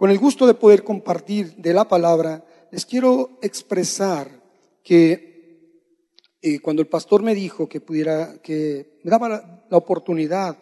[0.00, 4.30] Con el gusto de poder compartir de la palabra, les quiero expresar
[4.82, 5.76] que
[6.40, 10.56] eh, cuando el pastor me dijo que pudiera, que me daba la, la oportunidad,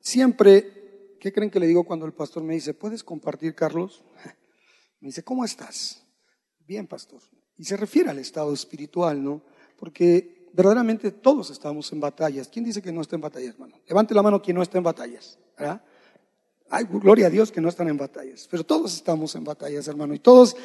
[0.00, 4.02] siempre, ¿qué creen que le digo cuando el pastor me dice, ¿puedes compartir, Carlos?
[5.00, 6.04] Me dice, ¿cómo estás?
[6.66, 7.22] Bien, pastor.
[7.56, 9.44] Y se refiere al estado espiritual, ¿no?
[9.76, 12.48] Porque verdaderamente todos estamos en batallas.
[12.48, 13.80] ¿Quién dice que no está en batallas, hermano?
[13.86, 15.38] Levante la mano quien no está en batallas.
[15.56, 15.84] ¿verdad?
[16.74, 18.48] Ay, gloria a Dios que no están en batallas.
[18.50, 20.14] Pero todos estamos en batallas, hermano.
[20.14, 20.56] Y todos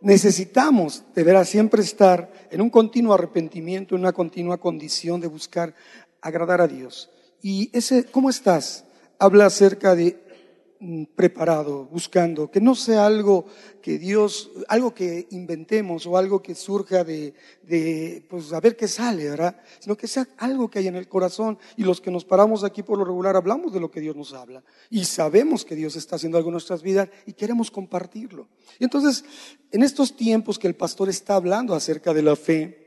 [0.00, 5.74] necesitamos, deberá siempre estar en un continuo arrepentimiento, en una continua condición de buscar
[6.20, 7.10] agradar a Dios.
[7.42, 8.84] Y ese, ¿cómo estás?
[9.18, 10.22] Habla acerca de
[11.16, 13.46] preparado, buscando, que no sea algo
[13.82, 18.86] que Dios, algo que inventemos o algo que surja de, de, pues a ver qué
[18.86, 19.60] sale, ¿verdad?
[19.80, 22.84] Sino que sea algo que hay en el corazón y los que nos paramos aquí
[22.84, 26.16] por lo regular hablamos de lo que Dios nos habla y sabemos que Dios está
[26.16, 28.48] haciendo algo en nuestras vidas y queremos compartirlo.
[28.78, 29.24] Y entonces,
[29.72, 32.86] en estos tiempos que el pastor está hablando acerca de la fe,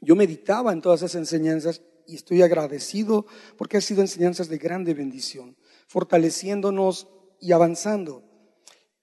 [0.00, 4.94] yo meditaba en todas esas enseñanzas y estoy agradecido porque han sido enseñanzas de grande
[4.94, 7.08] bendición fortaleciéndonos
[7.40, 8.22] y avanzando.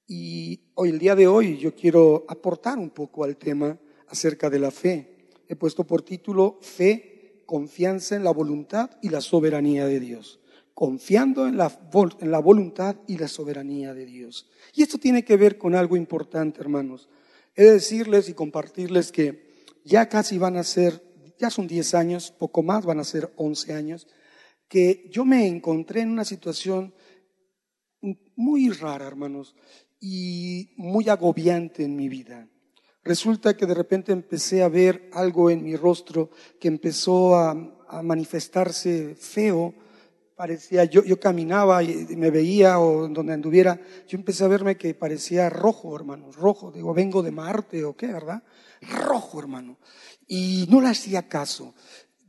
[0.08, 4.60] Y hoy, el día de hoy, yo quiero aportar un poco al tema acerca de
[4.60, 5.30] la fe.
[5.48, 10.40] He puesto por título Fe, confianza en la voluntad y la soberanía de Dios.
[10.74, 11.72] Confiando en la,
[12.20, 14.50] en la voluntad y la soberanía de Dios.
[14.74, 17.10] Y esto tiene que ver con algo importante, hermanos.
[17.56, 19.52] He de decirles y compartirles que
[19.84, 21.04] ya casi van a ser,
[21.38, 24.08] ya son 10 años, poco más, van a ser 11 años,
[24.72, 26.94] que yo me encontré en una situación
[28.38, 29.54] muy rara, hermanos,
[30.00, 32.48] y muy agobiante en mi vida.
[33.04, 37.54] Resulta que de repente empecé a ver algo en mi rostro que empezó a,
[38.02, 39.74] manifestarse feo.
[40.38, 43.78] Parecía, yo, yo caminaba y me veía o donde anduviera,
[44.08, 46.72] yo empecé a verme que parecía rojo, hermanos, rojo.
[46.72, 48.42] Digo, vengo de Marte o qué, ¿verdad?
[48.82, 49.78] Rojo, hermano.
[50.26, 51.76] Y no le hacía caso.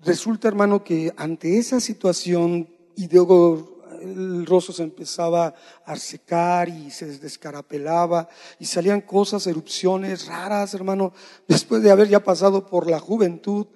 [0.05, 5.55] Resulta, hermano, que ante esa situación, y luego el rostro se empezaba
[5.85, 11.13] a secar y se descarapelaba y salían cosas, erupciones raras, hermano,
[11.47, 13.69] después de haber ya pasado por la juventud,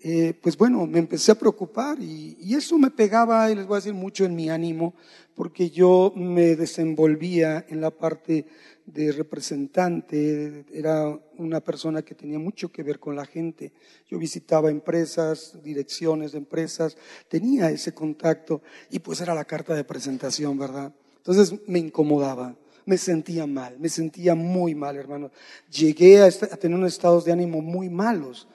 [0.00, 3.74] eh, pues bueno, me empecé a preocupar y, y, eso me pegaba, y les voy
[3.74, 4.94] a decir mucho en mi ánimo,
[5.34, 8.46] porque yo me desenvolvía en la parte
[8.86, 13.72] de representante, era una persona que tenía mucho que ver con la gente.
[14.08, 16.96] Yo visitaba empresas, direcciones de empresas,
[17.28, 20.92] tenía ese contacto y pues era la carta de presentación, ¿verdad?
[21.16, 25.30] Entonces me incomodaba, me sentía mal, me sentía muy mal, hermano.
[25.70, 28.48] Llegué a, tener unos estados de ánimo muy malos.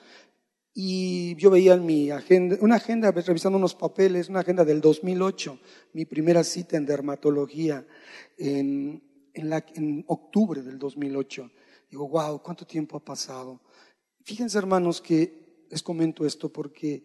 [0.76, 5.60] Y yo veía en mi agenda, una agenda, revisando unos papeles, una agenda del 2008,
[5.94, 7.86] mi primera cita en dermatología,
[8.38, 9.02] en,
[9.40, 11.52] en, octubre del 2008.
[11.90, 13.62] Digo, wow, ¿cuánto tiempo ha pasado?
[14.24, 17.04] Fíjense, hermanos, que les comento esto porque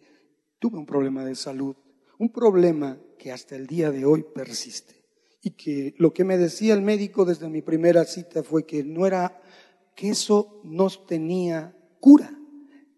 [0.59, 1.75] tuve un problema de salud,
[2.17, 5.03] un problema que hasta el día de hoy persiste.
[5.41, 9.05] Y que lo que me decía el médico desde mi primera cita fue que no
[9.05, 9.41] era,
[9.95, 12.35] que eso no tenía cura,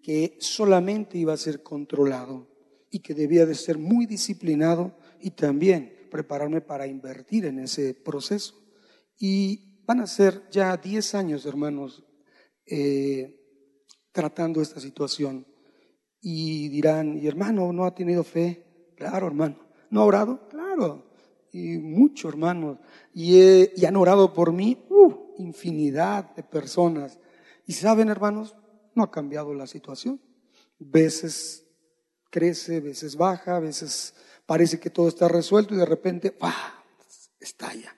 [0.01, 2.47] que solamente iba a ser controlado
[2.89, 8.55] y que debía de ser muy disciplinado y también prepararme para invertir en ese proceso.
[9.17, 12.03] Y van a ser ya 10 años, hermanos,
[12.65, 13.39] eh,
[14.11, 15.45] tratando esta situación.
[16.21, 18.93] Y dirán, y hermano, ¿no ha tenido fe?
[18.95, 19.59] Claro, hermano.
[19.89, 20.47] ¿No ha orado?
[20.49, 21.11] Claro.
[21.51, 22.79] Y mucho, hermanos.
[23.13, 27.19] Y, han orado por mí, uh, infinidad de personas.
[27.65, 28.55] Y saben, hermanos,
[28.95, 30.21] no ha cambiado la situación.
[30.79, 31.65] Veces
[32.29, 34.13] crece, veces baja, veces
[34.45, 36.83] parece que todo está resuelto y de repente, ¡pah!
[37.39, 37.96] estalla.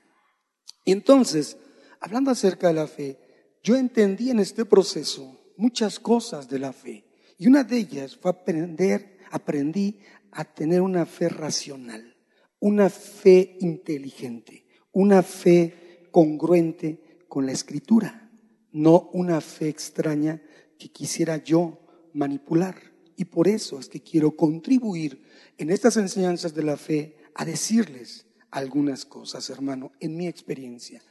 [0.89, 1.55] Y entonces,
[1.99, 3.19] hablando acerca de la fe,
[3.61, 7.05] yo entendí en este proceso muchas cosas de la fe.
[7.37, 9.99] Y una de ellas fue aprender, aprendí
[10.31, 12.17] a tener una fe racional,
[12.59, 18.31] una fe inteligente, una fe congruente con la escritura,
[18.71, 20.41] no una fe extraña
[20.79, 21.85] que quisiera yo
[22.15, 22.81] manipular.
[23.15, 25.21] Y por eso es que quiero contribuir
[25.55, 31.01] en estas enseñanzas de la fe a decirles algunas cosas, hermano, en mi experiencia.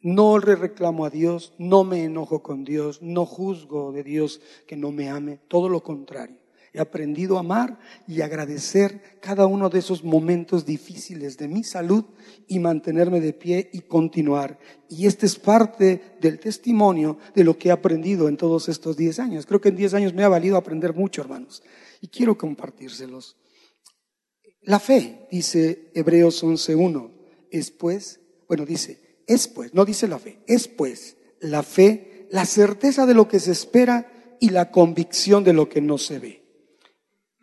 [0.00, 4.76] No le reclamo a Dios, no me enojo con Dios, no juzgo de Dios que
[4.76, 6.42] no me ame, todo lo contrario.
[6.74, 12.04] He aprendido a amar y agradecer cada uno de esos momentos difíciles de mi salud
[12.48, 14.58] y mantenerme de pie y continuar.
[14.88, 19.18] Y este es parte del testimonio de lo que he aprendido en todos estos 10
[19.18, 19.44] años.
[19.44, 21.62] Creo que en 10 años me ha valido aprender mucho, hermanos.
[22.00, 23.36] Y quiero compartírselos.
[24.62, 27.10] La fe, dice Hebreos 11.1,
[27.50, 32.46] es pues, bueno, dice, es pues, no dice la fe, es pues la fe, la
[32.46, 36.42] certeza de lo que se espera y la convicción de lo que no se ve.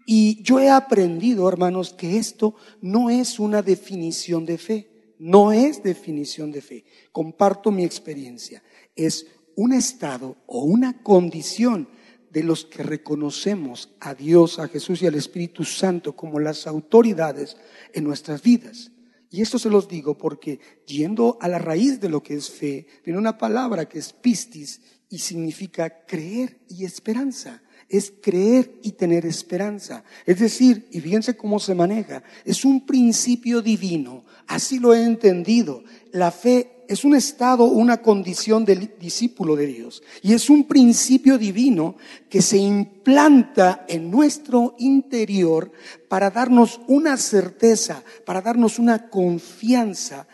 [0.05, 5.83] Y yo he aprendido, hermanos, que esto no es una definición de fe, no es
[5.83, 6.85] definición de fe.
[7.11, 8.63] Comparto mi experiencia.
[8.95, 11.89] Es un estado o una condición
[12.31, 17.57] de los que reconocemos a Dios, a Jesús y al Espíritu Santo como las autoridades
[17.93, 18.91] en nuestras vidas.
[19.31, 22.87] Y esto se los digo porque yendo a la raíz de lo que es fe,
[23.05, 27.61] viene una palabra que es pistis y significa creer y esperanza.
[27.87, 30.03] Es creer y tener esperanza.
[30.25, 34.25] Es decir, y fíjense cómo se maneja, es un principio divino.
[34.47, 35.83] Así lo he entendido.
[36.11, 40.01] La fe es un estado, una condición del discípulo de Dios.
[40.23, 41.97] Y es un principio divino
[42.27, 45.71] que se implanta en nuestro interior
[46.07, 50.27] para darnos una certeza, para darnos una confianza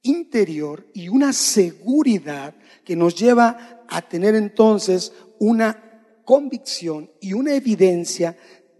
[0.00, 8.38] interior y una seguridad que nos lleva a tener entonces una convicción y una evidencia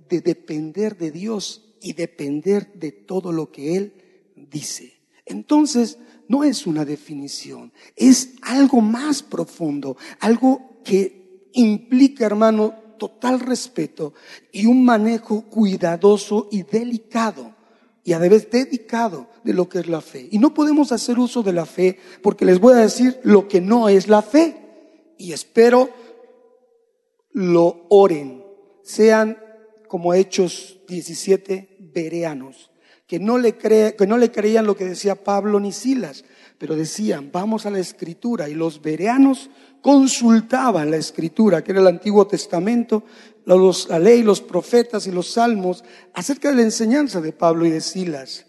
[0.09, 3.93] de depender de Dios y depender de todo lo que Él
[4.37, 5.03] dice.
[5.27, 5.99] Entonces,
[6.31, 14.15] no es una definición, es algo más profundo, algo que implica, hermano, total respeto
[14.53, 17.57] y un manejo cuidadoso y delicado
[18.05, 20.29] y a vez dedicado de lo que es la fe.
[20.31, 23.61] Y no podemos hacer uso de la fe porque les voy a decir lo que
[23.61, 25.15] no es la fe.
[25.19, 25.91] Y espero
[27.33, 28.45] lo oren,
[28.85, 29.37] sean
[29.89, 32.70] como Hechos 17 bereanos
[33.11, 36.25] que no le, que no le creían lo que decía Pablo ni Silas,
[36.59, 38.49] pero decían, vamos a la escritura.
[38.49, 39.51] Y los bereanos
[39.83, 43.03] consultaban la escritura, que era el Antiguo Testamento,
[43.47, 45.83] la ley, los profetas y los salmos,
[46.15, 48.47] acerca de la enseñanza de Pablo y de Silas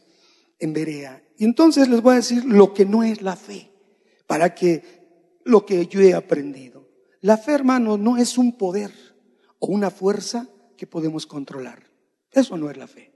[0.60, 1.24] en Berea.
[1.40, 3.72] Y entonces les voy a decir lo que no es la fe,
[4.28, 6.88] para que lo que yo he aprendido.
[7.22, 8.92] La fe, hermano, no es un poder
[9.58, 10.48] o una fuerza
[10.78, 11.82] que podemos controlar.
[12.32, 13.11] Eso no es la fe.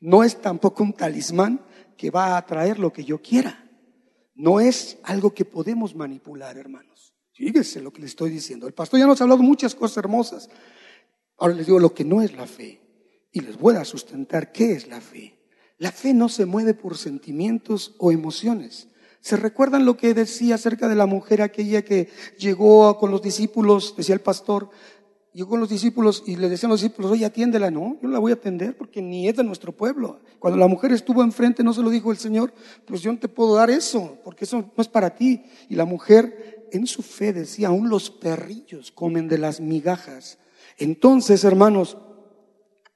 [0.00, 1.60] No es tampoco un talismán
[1.96, 3.70] que va a atraer lo que yo quiera.
[4.34, 7.14] No es algo que podemos manipular, hermanos.
[7.32, 8.66] Fíjese lo que les estoy diciendo.
[8.66, 10.48] El pastor ya nos ha hablado muchas cosas hermosas.
[11.36, 12.80] Ahora les digo lo que no es la fe.
[13.32, 15.38] Y les voy a sustentar qué es la fe.
[15.78, 18.88] La fe no se mueve por sentimientos o emociones.
[19.20, 22.08] ¿Se recuerdan lo que decía acerca de la mujer aquella que
[22.38, 24.70] llegó con los discípulos, decía el pastor,
[25.32, 28.18] yo con los discípulos y le decían a los discípulos, oye, atiéndela, no, yo la
[28.18, 30.20] voy a atender porque ni es de nuestro pueblo.
[30.40, 32.52] Cuando la mujer estuvo enfrente, no se lo dijo el Señor,
[32.84, 35.44] pues yo no te puedo dar eso, porque eso no es para ti.
[35.68, 40.38] Y la mujer en su fe decía, aún los perrillos comen de las migajas.
[40.78, 41.96] Entonces, hermanos,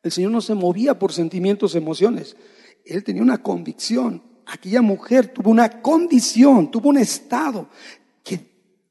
[0.02, 2.36] el Señor no se movía por sentimientos, emociones.
[2.84, 4.22] Él tenía una convicción.
[4.46, 7.68] Aquella mujer tuvo una condición, tuvo un estado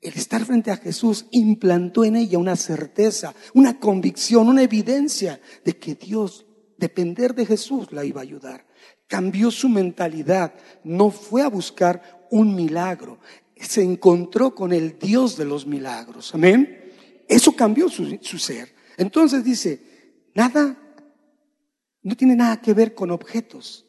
[0.04, 5.78] el estar frente a Jesús implantó en ella una certeza, una convicción, una evidencia de
[5.78, 6.46] que Dios,
[6.78, 8.68] depender de Jesús, la iba a ayudar.
[9.08, 10.54] Cambió su mentalidad,
[10.84, 13.20] no fue a buscar un milagro,
[13.56, 16.34] se encontró con el Dios de los milagros.
[16.34, 16.92] Amén.
[17.28, 18.74] Eso cambió su, su ser.
[18.98, 20.78] Entonces dice, nada,
[22.02, 23.88] no tiene nada que ver con objetos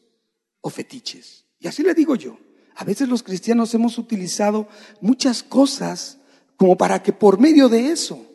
[0.60, 1.46] o fetiches.
[1.58, 2.38] Y así le digo yo.
[2.76, 4.68] A veces los cristianos hemos utilizado
[5.00, 6.18] muchas cosas
[6.56, 8.26] como para que por medio de eso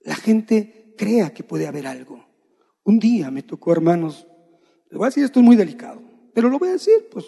[0.00, 2.24] la gente crea que puede haber algo.
[2.84, 4.26] Un día me tocó, hermanos,
[4.90, 6.02] les voy a decir, esto es muy delicado,
[6.34, 7.26] pero lo voy a decir, pues,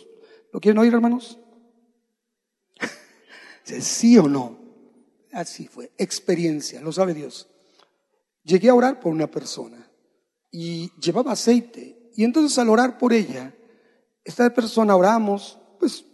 [0.53, 1.39] ¿lo quieren oír, hermanos?
[3.65, 4.59] ¿Sí o no?
[5.33, 7.49] Así fue, experiencia, lo sabe Dios.
[8.43, 9.91] Llegué a orar por una persona
[10.51, 12.11] y llevaba aceite.
[12.15, 13.55] Y entonces al orar por ella,
[14.25, 16.05] esta persona oramos, pues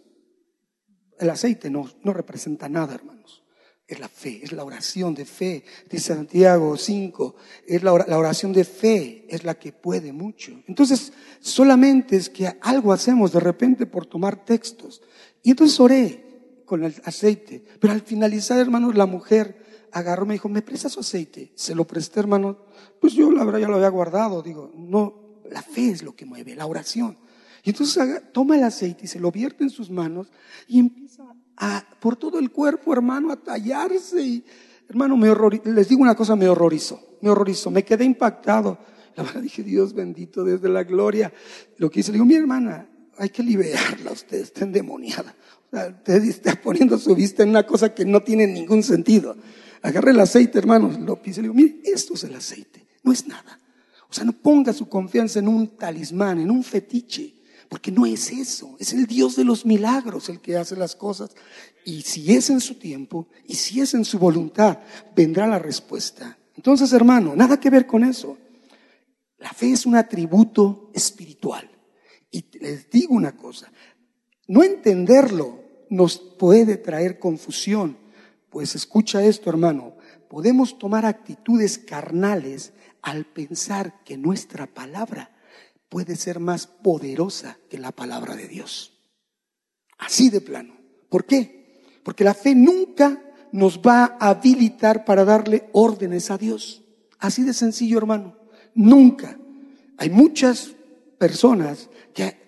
[1.23, 3.43] el aceite no, no representa nada, hermanos.
[3.87, 5.65] Es la fe, es la oración de fe.
[5.91, 7.35] Dice Santiago 5,
[7.67, 10.63] es la, oración de fe, es la que puede mucho.
[10.67, 15.03] Entonces, solamente es que algo hacemos de repente por tomar textos.
[15.43, 17.65] Y entonces oré con el aceite.
[17.81, 21.53] Pero al finalizar, hermanos, la mujer agarró, me dijo, ¿me presta su aceite?
[21.55, 22.57] Se lo presté, hermano.
[23.01, 24.43] Pues yo la verdad ya lo había guardado.
[24.43, 27.19] Digo, no, la fe es lo que mueve, la oración.
[27.63, 30.33] Y entonces toma el aceite y se lo vierte en sus manos
[30.67, 31.25] y empieza
[31.57, 34.21] a, por todo el cuerpo, hermano, a tallarse.
[34.21, 34.45] Y,
[34.89, 35.29] hermano, me
[35.65, 38.79] les digo una cosa, me horrorizó, me horrorizó, me quedé impactado.
[39.15, 41.33] La verdad dije, Dios bendito, desde la gloria.
[41.77, 45.37] Lo que hice, le digo, mi hermana, hay que liberarla, usted está endemoniada.
[45.71, 49.37] O sea, usted está poniendo su vista en una cosa que no tiene ningún sentido.
[49.83, 53.27] Agarré el aceite, hermano, lo pise, le digo, mire, esto es el aceite, no es
[53.29, 53.61] nada.
[54.11, 57.42] O sea, no ponga su confianza en un talismán, en un fetiche
[57.73, 61.35] porque no es eso, es el Dios de los milagros el que hace las cosas.
[61.87, 64.81] Y si es en su tiempo, y si es en su voluntad,
[65.17, 66.37] vendrá la respuesta.
[66.55, 68.37] Entonces, hermano, nada que ver con eso.
[69.39, 71.67] La fe es un atributo espiritual.
[72.31, 73.73] Y les digo una cosa,
[74.49, 77.97] no entenderlo nos puede traer confusión.
[78.51, 79.97] Pues escucha esto, hermano,
[80.29, 85.32] podemos tomar actitudes carnales al pensar que nuestra palabra
[85.93, 88.99] puede ser más poderosa que la palabra de Dios.
[89.99, 90.75] Así de plano.
[91.11, 91.83] ¿Por qué?
[92.03, 93.23] Porque la fe nunca
[93.53, 96.83] nos va a habilitar para darle órdenes a Dios.
[97.19, 98.39] Así de sencillo, hermano.
[98.75, 99.37] Nunca.
[99.99, 100.73] Hay muchas
[101.19, 102.39] personas que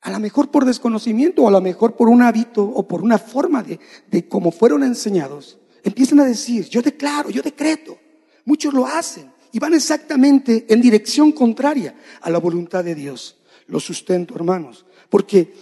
[0.00, 3.18] a lo mejor por desconocimiento o a lo mejor por un hábito o por una
[3.18, 3.78] forma de,
[4.10, 7.96] de cómo fueron enseñados, empiezan a decir, yo declaro, yo decreto.
[8.44, 13.36] Muchos lo hacen y van exactamente en dirección contraria a la voluntad de Dios.
[13.66, 15.52] Lo sustento, hermanos, porque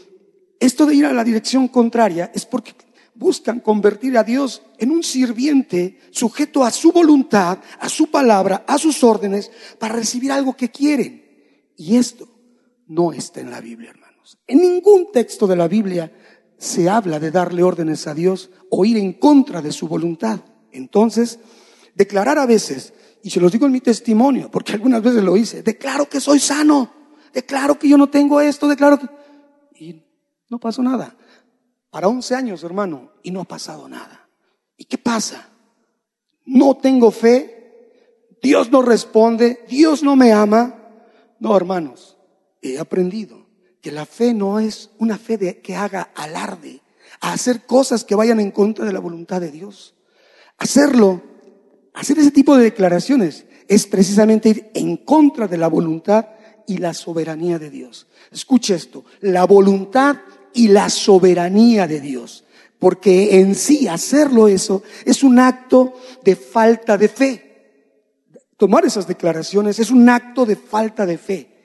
[0.59, 2.75] esto de ir a la dirección contraria es porque
[3.15, 8.79] buscan convertir a Dios en un sirviente sujeto a su voluntad, a su palabra, a
[8.79, 11.25] sus órdenes, para recibir algo que quieren.
[11.77, 12.29] Y esto
[12.87, 14.39] no está en la Biblia, hermanos.
[14.47, 16.13] En ningún texto de la Biblia
[16.59, 20.41] se habla de darle órdenes a Dios o ir en contra de su voluntad.
[20.73, 21.39] Entonces,
[21.95, 22.93] declarar a veces
[23.23, 26.39] y se los digo en mi testimonio, porque algunas veces lo hice, declaro que soy
[26.39, 26.93] sano,
[27.33, 29.07] declaro que yo no tengo esto, declaro que...
[29.79, 30.03] Y
[30.49, 31.17] no pasó nada.
[31.91, 34.29] Para 11 años, hermano, y no ha pasado nada.
[34.77, 35.49] ¿Y qué pasa?
[36.45, 37.57] No tengo fe,
[38.43, 40.75] Dios no responde, Dios no me ama.
[41.41, 42.17] No, hermanos,
[42.63, 43.47] he aprendido
[43.81, 46.83] que la fe no es una fe de, que haga alarde,
[47.21, 49.95] a hacer cosas que vayan en contra de la voluntad de Dios.
[50.59, 51.23] Hacerlo
[51.97, 56.27] Hacer ese tipo de declaraciones es precisamente ir en contra de la voluntad
[56.67, 58.07] y la soberanía de Dios.
[58.31, 60.17] Escuche esto, la voluntad
[60.53, 62.45] y la soberanía de Dios.
[62.79, 67.43] Porque en sí hacerlo eso es un acto de falta de fe.
[68.59, 71.56] Tomar esas declaraciones es un acto de falta de fe.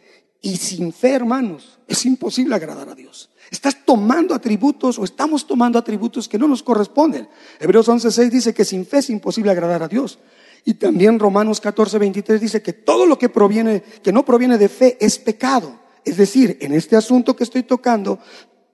[0.41, 3.29] Y sin fe, hermanos, es imposible agradar a Dios.
[3.51, 7.29] Estás tomando atributos o estamos tomando atributos que no nos corresponden.
[7.59, 10.17] Hebreos 11.6 dice que sin fe es imposible agradar a Dios.
[10.65, 14.97] Y también Romanos 14.23 dice que todo lo que proviene, que no proviene de fe
[14.99, 15.79] es pecado.
[16.03, 18.19] Es decir, en este asunto que estoy tocando,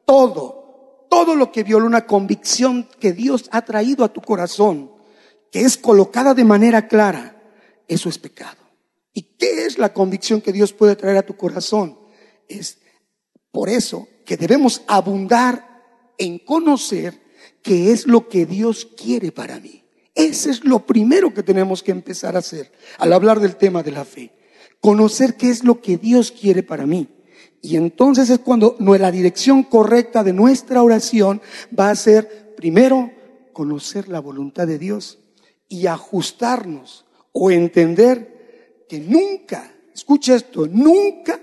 [0.05, 4.91] todo, todo lo que viola una convicción que Dios ha traído a tu corazón,
[5.51, 7.41] que es colocada de manera clara,
[7.87, 8.56] eso es pecado.
[9.17, 11.97] ¿Y qué es la convicción que Dios puede traer a tu corazón?
[12.47, 12.77] Es
[13.49, 15.83] por eso que debemos abundar
[16.19, 17.19] en conocer
[17.63, 19.83] qué es lo que Dios quiere para mí.
[20.13, 23.89] Ese es lo primero que tenemos que empezar a hacer al hablar del tema de
[23.89, 24.35] la fe.
[24.81, 27.07] Conocer qué es lo que Dios quiere para mí.
[27.63, 31.41] Y entonces es cuando la dirección correcta de nuestra oración
[31.77, 33.09] va a ser, primero,
[33.51, 35.17] conocer la voluntad de Dios
[35.67, 38.36] y ajustarnos o entender
[38.87, 41.39] que nunca, escucha esto, nunca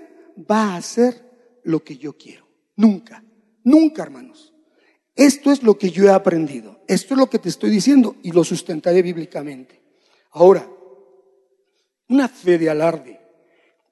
[0.49, 2.47] va a ser lo que yo quiero.
[2.75, 3.23] Nunca,
[3.63, 4.53] nunca, hermanos.
[5.15, 6.81] Esto es lo que yo he aprendido.
[6.87, 9.81] Esto es lo que te estoy diciendo y lo sustentaré bíblicamente.
[10.31, 10.69] Ahora,
[12.09, 13.19] una fe de alarde,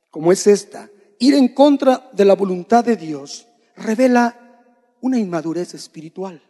[0.10, 4.62] como es esta, ir en contra de la voluntad de Dios, revela
[5.02, 6.42] una inmadurez espiritual,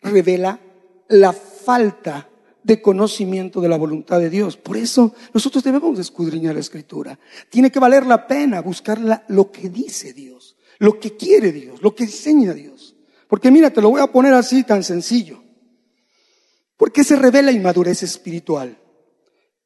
[0.00, 0.60] revela
[1.08, 2.28] la falta
[2.64, 4.56] de conocimiento de la voluntad de Dios.
[4.56, 7.18] Por eso nosotros debemos escudriñar la escritura.
[7.50, 11.94] Tiene que valer la pena buscar lo que dice Dios, lo que quiere Dios, lo
[11.94, 12.96] que enseña Dios.
[13.28, 15.42] Porque mira, te lo voy a poner así tan sencillo.
[16.76, 18.76] ¿Por qué se revela inmadurez espiritual?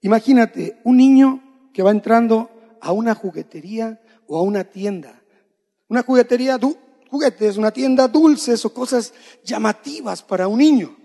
[0.03, 2.51] Imagínate un niño que va entrando
[2.81, 5.23] a una juguetería o a una tienda.
[5.89, 6.59] Una juguetería,
[7.11, 9.15] juguetes, una tienda dulces o cosas
[9.45, 10.97] llamativas para un niño.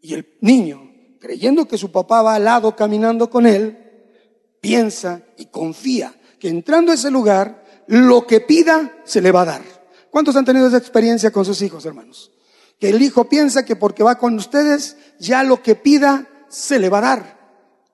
[0.00, 0.87] Y el niño
[1.18, 3.78] creyendo que su papá va al lado caminando con él,
[4.60, 9.46] piensa y confía que entrando a ese lugar, lo que pida se le va a
[9.46, 9.62] dar.
[10.10, 12.30] ¿Cuántos han tenido esa experiencia con sus hijos, hermanos?
[12.78, 16.88] Que el hijo piensa que porque va con ustedes, ya lo que pida se le
[16.88, 17.38] va a dar.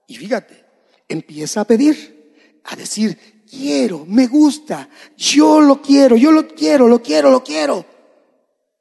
[0.07, 0.65] Y fíjate,
[1.09, 7.03] empieza a pedir, a decir, quiero, me gusta, yo lo quiero, yo lo quiero, lo
[7.03, 7.85] quiero, lo quiero.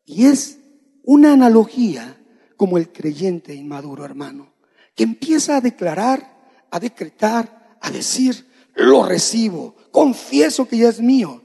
[0.05, 0.57] Y es
[1.03, 2.17] una analogía
[2.55, 4.53] como el creyente inmaduro, hermano,
[4.95, 6.37] que empieza a declarar,
[6.71, 11.43] a decretar, a decir, lo recibo, confieso que ya es mío,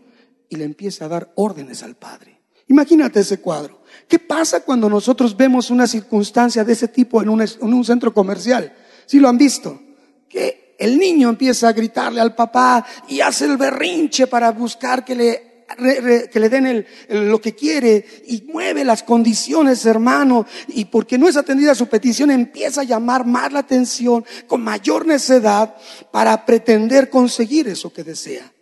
[0.48, 2.40] y le empieza a dar órdenes al Padre.
[2.68, 3.82] Imagínate ese cuadro.
[4.06, 8.12] ¿Qué pasa cuando nosotros vemos una circunstancia de ese tipo en un, en un centro
[8.12, 8.74] comercial?
[9.06, 9.80] Si lo han visto,
[10.28, 15.14] que el niño empieza a gritarle al papá y hace el berrinche para buscar que
[15.14, 21.28] le que le den lo que quiere y mueve las condiciones, hermano, y porque no
[21.28, 25.76] es atendida su petición, empieza a llamar más la atención con mayor necedad
[26.10, 28.52] para pretender conseguir eso que desea.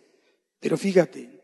[0.59, 1.41] Pero fíjate,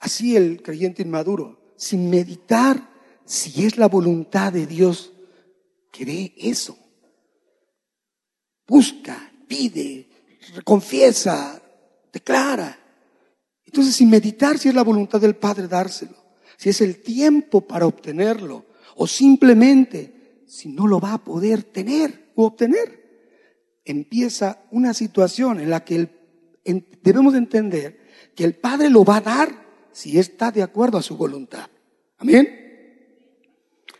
[0.00, 2.90] así el creyente inmaduro, sin meditar
[3.24, 5.12] si es la voluntad de Dios
[6.04, 6.76] dé eso,
[8.66, 10.08] busca, pide,
[10.64, 11.60] confiesa,
[12.12, 12.78] declara.
[13.72, 16.14] Entonces, sin meditar si es la voluntad del Padre dárselo,
[16.58, 22.32] si es el tiempo para obtenerlo, o simplemente si no lo va a poder tener
[22.34, 23.00] o obtener,
[23.82, 26.06] empieza una situación en la que
[27.02, 27.98] debemos entender
[28.34, 31.70] que el Padre lo va a dar si está de acuerdo a su voluntad.
[32.18, 32.48] Amén.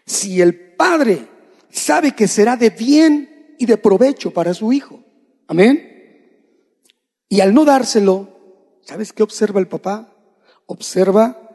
[0.05, 1.27] Si el Padre
[1.71, 5.03] sabe que será de bien y de provecho para su Hijo.
[5.47, 5.89] Amén.
[7.31, 8.33] Y al no dárselo,
[8.85, 10.15] ¿sabes qué observa el papá?
[10.67, 11.51] Observa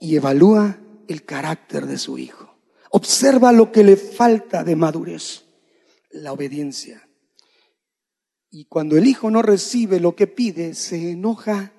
[0.00, 0.78] y evalúa
[1.08, 2.56] el carácter de su hijo.
[2.90, 5.44] Observa lo que le falta de madurez,
[6.10, 7.08] la obediencia.
[8.50, 11.72] Y cuando el hijo no recibe lo que pide, se enoja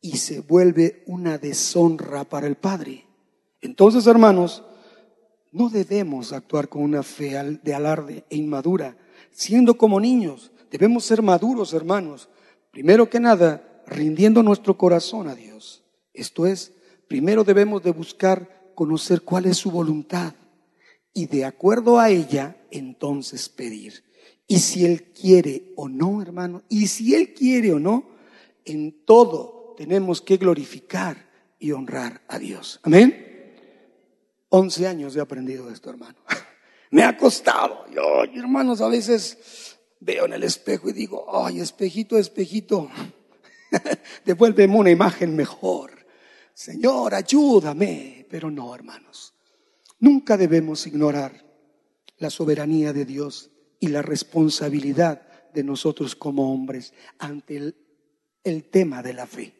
[0.00, 3.06] y se vuelve una deshonra para el padre.
[3.60, 4.62] Entonces, hermanos,
[5.52, 8.96] no debemos actuar con una fe de alarde e inmadura,
[9.30, 10.52] siendo como niños.
[10.70, 12.28] Debemos ser maduros, hermanos,
[12.72, 15.84] Primero que nada, rindiendo nuestro corazón a Dios.
[16.12, 16.72] Esto es,
[17.08, 20.34] primero debemos de buscar conocer cuál es su voluntad
[21.14, 24.04] y de acuerdo a ella, entonces pedir.
[24.46, 28.10] Y si Él quiere o no, hermano, y si Él quiere o no,
[28.64, 32.80] en todo tenemos que glorificar y honrar a Dios.
[32.82, 33.54] Amén.
[34.48, 36.18] Once años he aprendido esto, hermano.
[36.90, 37.86] Me ha costado.
[37.90, 42.90] Yo, hermanos, a veces veo en el espejo y digo, ay, espejito, espejito,
[44.24, 45.90] devuélveme una imagen mejor.
[46.54, 48.26] Señor, ayúdame.
[48.30, 49.34] Pero no, hermanos,
[49.98, 51.44] nunca debemos ignorar
[52.18, 53.50] la soberanía de Dios
[53.80, 57.74] y la responsabilidad de nosotros como hombres ante
[58.44, 59.54] el, tema de la fe.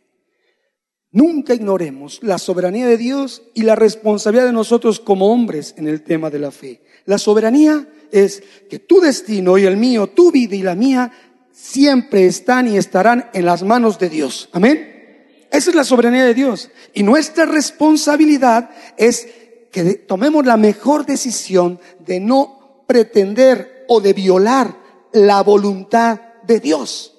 [1.11, 6.03] Nunca ignoremos la soberanía de Dios y la responsabilidad de nosotros como hombres en el
[6.03, 6.83] tema de la fe.
[7.05, 11.13] La soberanía es que tu destino y el mío, tu vida y la mía,
[11.63, 14.49] siempre están y estarán en las manos de Dios.
[14.53, 15.25] Amén.
[15.51, 16.71] Esa es la soberanía de Dios.
[16.93, 19.29] Y nuestra responsabilidad es
[19.71, 24.77] que tomemos la mejor decisión de no pretender o de violar
[25.13, 27.15] la voluntad de Dios.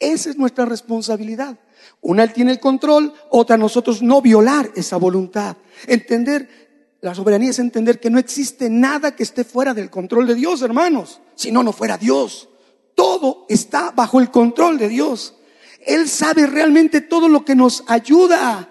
[0.00, 1.58] Esa es nuestra responsabilidad.
[2.00, 5.56] Una Él tiene el control, otra nosotros no violar esa voluntad.
[5.86, 10.34] Entender la soberanía es entender que no existe nada que esté fuera del control de
[10.34, 11.20] Dios, hermanos.
[11.34, 12.48] Si no, no fuera Dios.
[12.94, 15.34] Todo está bajo el control de Dios.
[15.84, 18.68] Él sabe realmente todo lo que nos ayuda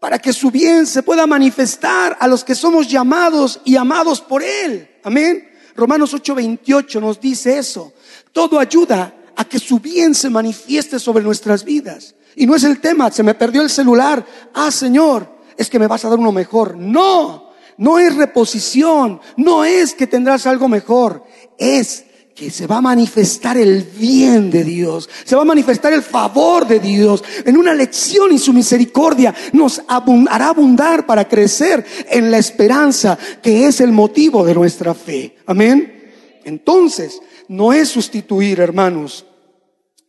[0.00, 4.42] para que su bien se pueda manifestar a los que somos llamados y amados por
[4.42, 4.88] Él.
[5.02, 5.48] Amén.
[5.74, 7.92] Romanos 8:28 nos dice eso.
[8.32, 12.14] Todo ayuda a que su bien se manifieste sobre nuestras vidas.
[12.34, 14.24] Y no es el tema, se me perdió el celular.
[14.54, 16.76] Ah, Señor, es que me vas a dar uno mejor.
[16.76, 21.24] No, no es reposición, no es que tendrás algo mejor,
[21.56, 22.04] es
[22.38, 26.68] que se va a manifestar el bien de Dios, se va a manifestar el favor
[26.68, 27.24] de Dios.
[27.44, 33.66] En una lección y su misericordia nos hará abundar para crecer en la esperanza que
[33.66, 35.36] es el motivo de nuestra fe.
[35.46, 36.12] Amén.
[36.44, 39.26] Entonces, no es sustituir, hermanos.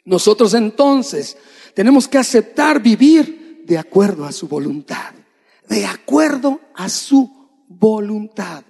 [0.06, 1.36] Nosotros entonces
[1.74, 5.16] tenemos que aceptar vivir de acuerdo a su voluntad,
[5.68, 8.64] de acuerdo a su voluntad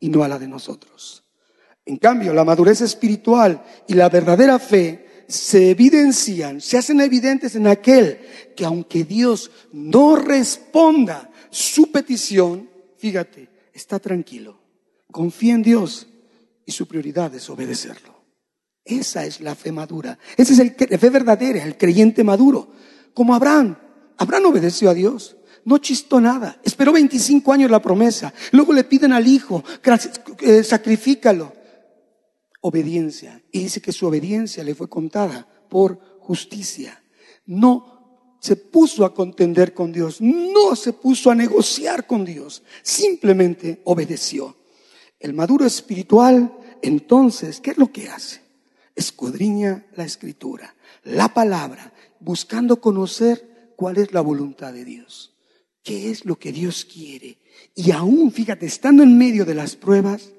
[0.00, 1.25] y no a la de nosotros.
[1.86, 7.68] En cambio, la madurez espiritual y la verdadera fe se evidencian, se hacen evidentes en
[7.68, 8.18] aquel
[8.56, 12.68] que aunque Dios no responda su petición,
[12.98, 14.60] fíjate, está tranquilo,
[15.12, 16.08] confía en Dios
[16.64, 18.16] y su prioridad es obedecerlo.
[18.84, 20.18] Esa es la fe madura.
[20.36, 22.70] Esa es la fe verdadera, el creyente maduro.
[23.14, 23.76] Como Abraham.
[24.16, 25.36] Abraham obedeció a Dios.
[25.64, 26.60] No chistó nada.
[26.62, 28.32] Esperó 25 años la promesa.
[28.52, 29.64] Luego le piden al hijo,
[30.40, 31.55] eh, sacrifícalo.
[32.66, 33.42] Obediencia.
[33.52, 37.02] Y dice que su obediencia le fue contada por justicia.
[37.46, 40.20] No se puso a contender con Dios.
[40.20, 42.62] No se puso a negociar con Dios.
[42.82, 44.56] Simplemente obedeció.
[45.20, 48.40] El maduro espiritual, entonces, ¿qué es lo que hace?
[48.94, 50.74] Escudriña la escritura,
[51.04, 55.36] la palabra, buscando conocer cuál es la voluntad de Dios
[55.86, 57.38] qué es lo que Dios quiere.
[57.76, 60.32] Y aún, fíjate, estando en medio de las pruebas,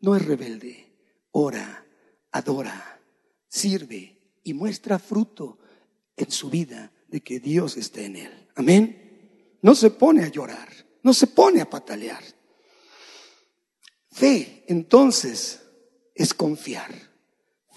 [0.00, 0.89] no es rebelde.
[1.32, 1.86] Ora,
[2.32, 3.00] adora,
[3.48, 5.58] sirve y muestra fruto
[6.16, 8.48] en su vida de que Dios esté en él.
[8.56, 9.58] Amén.
[9.62, 10.68] no se pone a llorar,
[11.02, 12.22] no se pone a patalear.
[14.10, 15.60] Fe, entonces,
[16.14, 16.90] es confiar.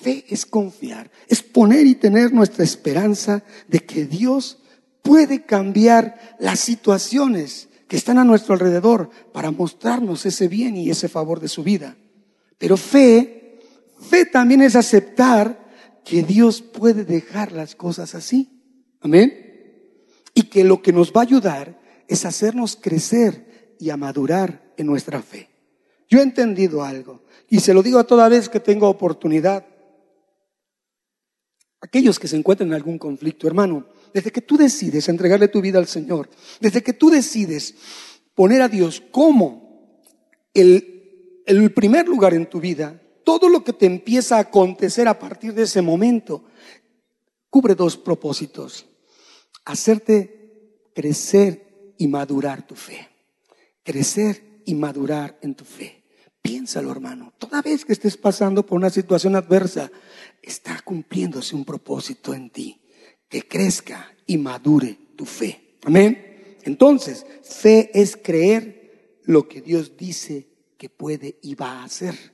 [0.02, 4.58] Fe es confiar, es poner y tener nuestra esperanza de que Dios
[5.02, 11.08] puede cambiar las situaciones que están a nuestro alrededor para mostrarnos ese bien y ese
[11.08, 11.96] favor de su vida.
[12.58, 13.33] Pero fe,
[14.04, 15.64] fe también es aceptar
[16.04, 18.62] que Dios puede dejar las cosas así.
[19.02, 19.34] Amén.
[20.34, 24.88] Y que lo que nos va a ayudar es hacernos crecer y a madurar en
[24.88, 25.50] nuestra fe.
[26.10, 29.66] Yo he entendido algo y se lo digo a toda vez que tengo oportunidad.
[31.82, 35.80] Aquellos que se encuentran en algún conflicto, hermano, desde que tú decides entregarle tu vida
[35.80, 37.76] al Señor, desde que tú decides
[38.36, 40.02] poner a Dios como
[40.54, 45.18] el, el primer lugar en tu vida, todo lo que te empieza a acontecer a
[45.18, 46.44] partir de ese momento
[47.50, 48.88] cubre dos propósitos.
[49.66, 53.08] Hacerte crecer y madurar tu fe.
[53.84, 56.04] Crecer y madurar en tu fe.
[56.42, 57.34] Piénsalo, hermano.
[57.38, 59.92] Toda vez que estés pasando por una situación adversa,
[60.42, 62.82] está cumpliéndose un propósito en ti.
[63.30, 65.78] Que crezca y madure tu fe.
[65.84, 66.58] Amén.
[66.64, 72.33] Entonces, fe es creer lo que Dios dice que puede y va a hacer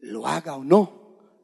[0.00, 0.92] lo haga o no,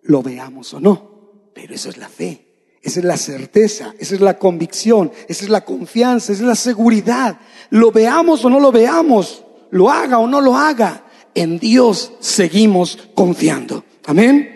[0.02, 1.50] lo veamos o no.
[1.54, 5.50] Pero eso es la fe, esa es la certeza, esa es la convicción, esa es
[5.50, 7.38] la confianza, esa es la seguridad.
[7.70, 13.08] Lo veamos o no lo veamos, lo haga o no lo haga, en Dios seguimos
[13.14, 13.84] confiando.
[14.06, 14.52] Amén.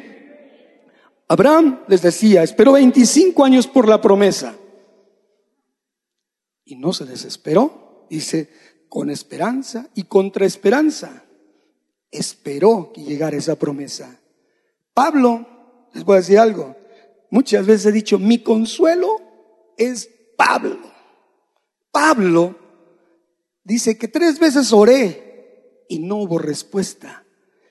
[1.28, 4.56] Abraham les decía, esperó 25 años por la promesa.
[6.64, 8.50] Y no se desesperó, dice,
[8.88, 11.24] con esperanza y contra esperanza
[12.10, 14.18] esperó que llegara esa promesa.
[14.94, 15.46] Pablo,
[15.92, 16.76] les voy a decir algo,
[17.30, 19.16] muchas veces he dicho, mi consuelo
[19.76, 20.78] es Pablo.
[21.90, 22.56] Pablo
[23.64, 27.24] dice que tres veces oré y no hubo respuesta.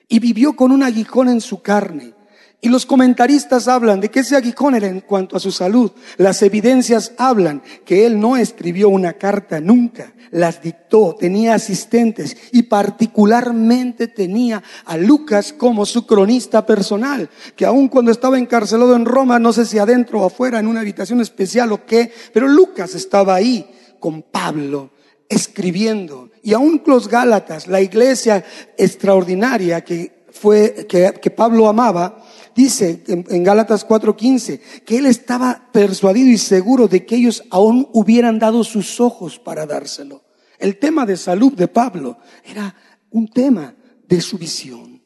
[0.08, 2.14] Y vivió con un aguijón en su carne.
[2.62, 5.92] Y los comentaristas hablan de que ese aguijón en cuanto a su salud.
[6.18, 12.64] Las evidencias hablan que él no escribió una carta nunca, las dictó, tenía asistentes y
[12.64, 19.38] particularmente tenía a Lucas como su cronista personal, que aun cuando estaba encarcelado en Roma,
[19.38, 23.34] no sé si adentro o afuera, en una habitación especial o qué, pero Lucas estaba
[23.34, 23.68] ahí
[23.98, 24.90] con Pablo
[25.30, 26.28] escribiendo.
[26.42, 28.44] Y aún los Gálatas, la iglesia
[28.76, 32.22] extraordinaria que fue, que Pablo amaba,
[32.54, 38.38] Dice en, Gálatas 4:15 que él estaba persuadido y seguro de que ellos aún hubieran
[38.38, 40.22] dado sus ojos para dárselo.
[40.58, 42.74] El tema de salud de Pablo era
[43.10, 43.74] un tema
[44.06, 45.02] de su visión.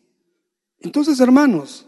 [0.81, 1.87] Entonces, hermanos,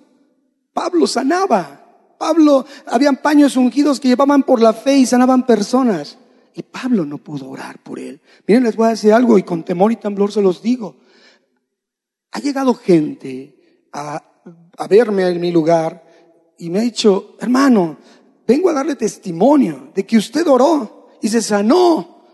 [0.72, 1.82] Pablo sanaba.
[2.18, 6.18] Pablo, habían paños ungidos que llevaban por la fe y sanaban personas.
[6.54, 8.20] Y Pablo no pudo orar por él.
[8.46, 10.96] Miren, les voy a decir algo y con temor y temblor se los digo.
[12.32, 14.35] Ha llegado gente a
[14.76, 16.04] a verme en mi lugar
[16.58, 17.98] y me ha dicho, hermano,
[18.46, 22.24] vengo a darle testimonio de que usted oró y se sanó.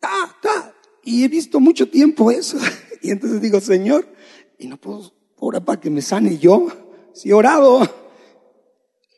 [0.00, 0.74] Ta, ta.
[1.04, 2.58] Y he visto mucho tiempo eso.
[3.04, 4.06] Y entonces digo, Señor,
[4.60, 6.68] y no puedo orar para que me sane yo.
[7.12, 7.80] Si he orado,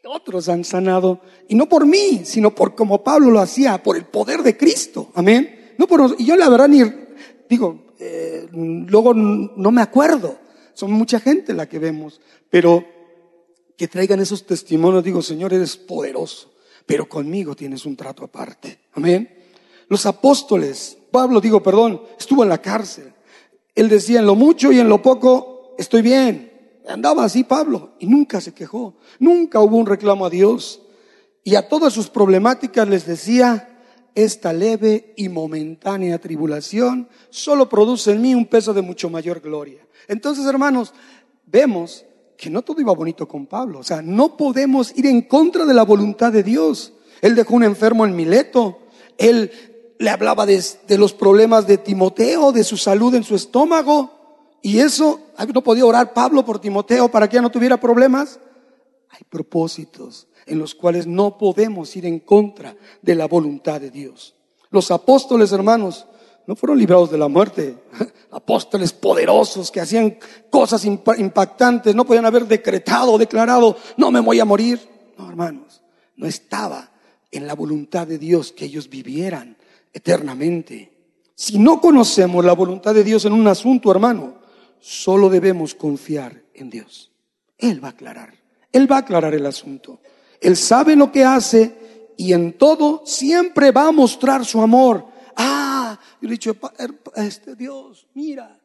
[0.06, 1.20] otros han sanado.
[1.48, 5.10] Y no por mí, sino por como Pablo lo hacía, por el poder de Cristo.
[5.14, 5.74] Amén.
[5.76, 6.82] No por, y yo la verdad ni,
[7.46, 10.38] digo, eh, luego no me acuerdo.
[10.74, 12.20] Son mucha gente la que vemos.
[12.50, 12.84] Pero
[13.76, 16.52] que traigan esos testimonios, digo, Señor, eres poderoso,
[16.86, 18.78] pero conmigo tienes un trato aparte.
[18.92, 19.28] Amén.
[19.88, 23.12] Los apóstoles, Pablo, digo, perdón, estuvo en la cárcel.
[23.74, 26.52] Él decía, en lo mucho y en lo poco estoy bien.
[26.86, 30.82] Andaba así Pablo y nunca se quejó, nunca hubo un reclamo a Dios.
[31.42, 33.73] Y a todas sus problemáticas les decía,
[34.14, 39.86] esta leve y momentánea tribulación solo produce en mí un peso de mucho mayor gloria.
[40.08, 40.92] Entonces, hermanos,
[41.46, 42.04] vemos
[42.36, 43.80] que no todo iba bonito con Pablo.
[43.80, 46.92] O sea, no podemos ir en contra de la voluntad de Dios.
[47.20, 48.78] Él dejó un enfermo en Mileto.
[49.18, 49.50] Él
[49.98, 50.62] le hablaba de,
[50.98, 54.10] los problemas de Timoteo, de su salud en su estómago.
[54.62, 55.20] Y eso,
[55.52, 58.38] no podía orar Pablo por Timoteo para que ya no tuviera problemas.
[59.14, 64.34] Hay propósitos en los cuales no podemos ir en contra de la voluntad de Dios.
[64.70, 66.04] Los apóstoles, hermanos,
[66.48, 67.78] no fueron librados de la muerte.
[68.32, 70.18] Apóstoles poderosos que hacían
[70.50, 74.80] cosas impactantes, no podían haber decretado declarado, no me voy a morir.
[75.16, 75.80] No, hermanos,
[76.16, 76.90] no estaba
[77.30, 79.56] en la voluntad de Dios que ellos vivieran
[79.92, 80.92] eternamente.
[81.36, 84.38] Si no conocemos la voluntad de Dios en un asunto, hermano,
[84.80, 87.12] solo debemos confiar en Dios.
[87.58, 88.43] Él va a aclarar,
[88.74, 90.00] Él va a aclarar el asunto.
[90.38, 95.98] Él sabe lo que hace y en todo siempre va a mostrar su amor Ah,
[96.20, 96.56] yo le he dicho,
[97.16, 98.60] este Dios, mira.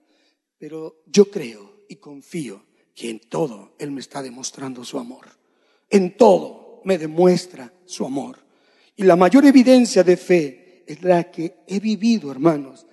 [0.58, 5.28] Pero yo creo y confío que en todo Él me está demostrando su amor.
[5.89, 8.39] En todo me demuestra su amor.
[8.95, 12.86] Y la mayor evidencia de fe es la que he vivido, hermanos.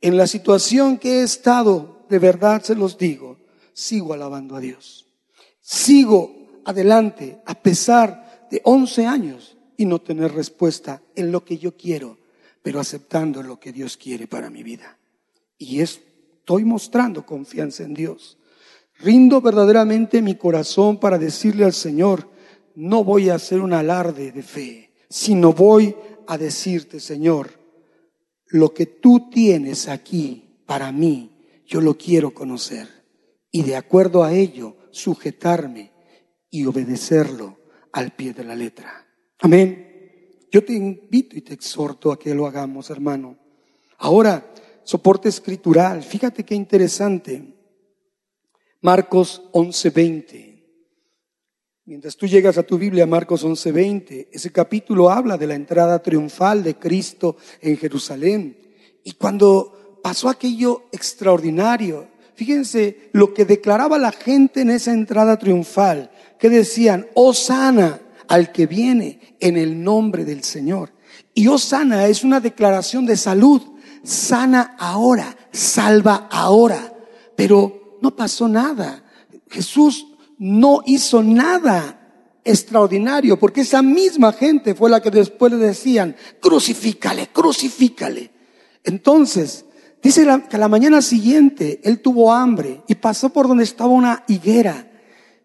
[0.00, 3.38] En la situación que he estado, de verdad se los digo,
[3.72, 5.06] sigo alabando a Dios.
[5.60, 11.76] Sigo adelante a pesar de 11 años y no tener respuesta en lo que yo
[11.76, 12.18] quiero,
[12.62, 14.98] pero aceptando lo que Dios quiere para mi vida.
[15.58, 18.38] Y estoy mostrando confianza en Dios.
[18.98, 22.28] Rindo verdaderamente mi corazón para decirle al Señor,
[22.74, 25.94] no voy a hacer un alarde de fe, sino voy
[26.26, 27.50] a decirte, Señor,
[28.46, 31.30] lo que tú tienes aquí para mí,
[31.66, 32.88] yo lo quiero conocer.
[33.50, 35.91] Y de acuerdo a ello, sujetarme
[36.52, 37.58] y obedecerlo
[37.92, 39.04] al pie de la letra.
[39.40, 40.36] Amén.
[40.52, 43.38] Yo te invito y te exhorto a que lo hagamos, hermano.
[43.98, 44.52] Ahora,
[44.84, 46.02] soporte escritural.
[46.02, 47.56] Fíjate qué interesante.
[48.82, 50.52] Marcos 11:20.
[51.86, 56.62] Mientras tú llegas a tu Biblia, Marcos 11:20, ese capítulo habla de la entrada triunfal
[56.62, 58.56] de Cristo en Jerusalén.
[59.02, 66.11] Y cuando pasó aquello extraordinario, fíjense lo que declaraba la gente en esa entrada triunfal,
[66.42, 70.92] que decían, oh sana al que viene en el nombre del Señor.
[71.34, 73.62] Y oh sana es una declaración de salud,
[74.02, 76.96] sana ahora, salva ahora.
[77.36, 79.04] Pero no pasó nada.
[79.50, 86.16] Jesús no hizo nada extraordinario, porque esa misma gente fue la que después le decían,
[86.40, 88.32] crucifícale, crucifícale.
[88.82, 89.64] Entonces,
[90.02, 94.88] dice que la mañana siguiente él tuvo hambre y pasó por donde estaba una higuera.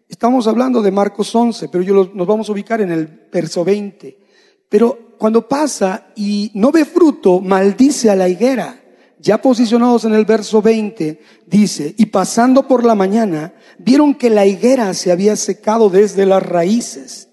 [0.08, 4.18] Estamos hablando de Marcos 11, pero yo nos vamos a ubicar en el verso 20.
[4.68, 8.82] Pero cuando pasa y no ve fruto, maldice a la higuera
[9.20, 14.46] ya posicionados en el verso 20, dice, y pasando por la mañana, vieron que la
[14.46, 17.28] higuera se había secado desde las raíces.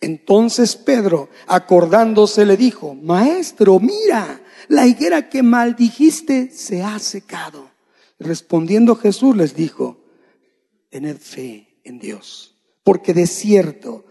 [0.00, 7.68] Entonces Pedro, acordándose, le dijo, Maestro, mira, la higuera que maldijiste se ha secado.
[8.20, 9.98] Respondiendo Jesús les dijo,
[10.90, 14.04] tened fe en Dios, porque de cierto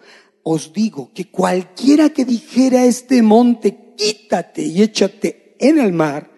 [0.43, 6.31] os digo que cualquiera que dijera a este monte, quítate y échate en el mar,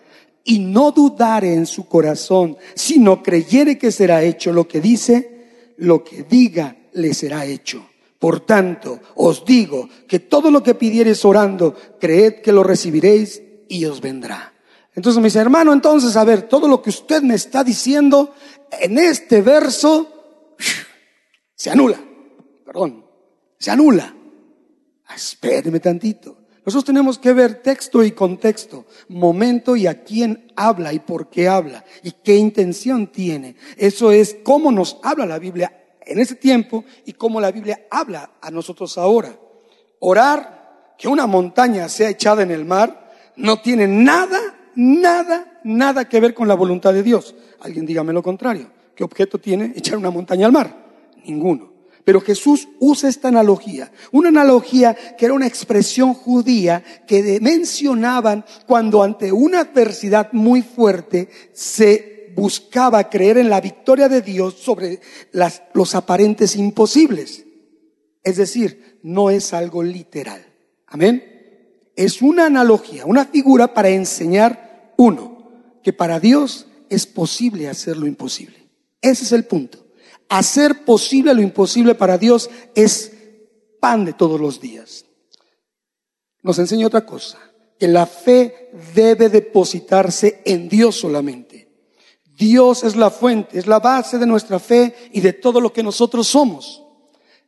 [0.43, 6.03] y no dudare en su corazón, sino creyere que será hecho lo que dice, lo
[6.03, 7.85] que diga le será hecho.
[8.17, 13.85] Por tanto, os digo que todo lo que pidiereis orando, creed que lo recibiréis y
[13.85, 14.53] os vendrá.
[14.95, 18.33] Entonces me dice, hermano, entonces, a ver, todo lo que usted me está diciendo
[18.81, 20.18] en este verso
[21.59, 21.99] se anula.
[22.65, 23.03] Perdón,
[23.57, 24.15] se anula.
[25.13, 26.37] Espéreme tantito.
[26.65, 31.49] Nosotros tenemos que ver texto y contexto, momento y a quién habla y por qué
[31.49, 33.57] habla y qué intención tiene.
[33.75, 38.31] Eso es cómo nos habla la Biblia en ese tiempo y cómo la Biblia habla
[38.39, 39.37] a nosotros ahora.
[39.99, 44.39] Orar que una montaña sea echada en el mar no tiene nada,
[44.75, 47.35] nada, nada que ver con la voluntad de Dios.
[47.59, 48.71] Alguien dígame lo contrario.
[48.95, 50.88] ¿Qué objeto tiene echar una montaña al mar?
[51.29, 51.73] Ninguno.
[52.03, 59.03] Pero Jesús usa esta analogía, una analogía que era una expresión judía que mencionaban cuando
[59.03, 65.01] ante una adversidad muy fuerte se buscaba creer en la victoria de Dios sobre
[65.73, 67.45] los aparentes imposibles.
[68.23, 70.43] Es decir, no es algo literal.
[70.87, 71.23] Amén.
[71.95, 75.51] Es una analogía, una figura para enseñar, uno,
[75.83, 78.57] que para Dios es posible hacer lo imposible.
[79.01, 79.88] Ese es el punto.
[80.29, 83.11] Hacer posible lo imposible para Dios es
[83.79, 85.05] pan de todos los días.
[86.41, 87.39] Nos enseña otra cosa,
[87.77, 91.67] que la fe debe depositarse en Dios solamente.
[92.23, 95.83] Dios es la fuente, es la base de nuestra fe y de todo lo que
[95.83, 96.83] nosotros somos.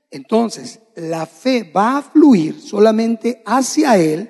[0.10, 4.30] Entonces, la fe va a fluir solamente hacia Él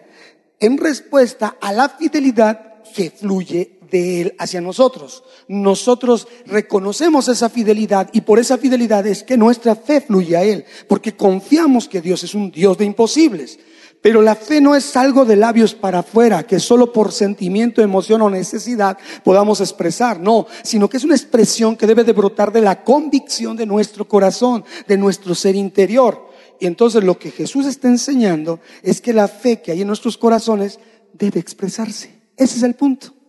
[0.59, 5.23] en respuesta a la fidelidad que fluye de Él hacia nosotros.
[5.47, 10.65] Nosotros reconocemos esa fidelidad y por esa fidelidad es que nuestra fe fluye a Él,
[10.87, 13.59] porque confiamos que Dios es un Dios de imposibles.
[14.01, 18.23] Pero la fe no es algo de labios para afuera, que solo por sentimiento, emoción
[18.23, 22.61] o necesidad podamos expresar, no, sino que es una expresión que debe de brotar de
[22.61, 26.31] la convicción de nuestro corazón, de nuestro ser interior.
[26.59, 30.17] Y entonces lo que Jesús está enseñando es que la fe que hay en nuestros
[30.17, 30.79] corazones
[31.13, 32.11] debe expresarse.
[32.37, 33.20] Ese es el punto.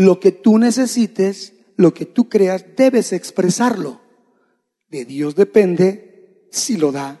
[0.00, 4.00] Lo que tú necesites, lo que tú creas, debes expresarlo.
[4.88, 7.20] De Dios depende si lo da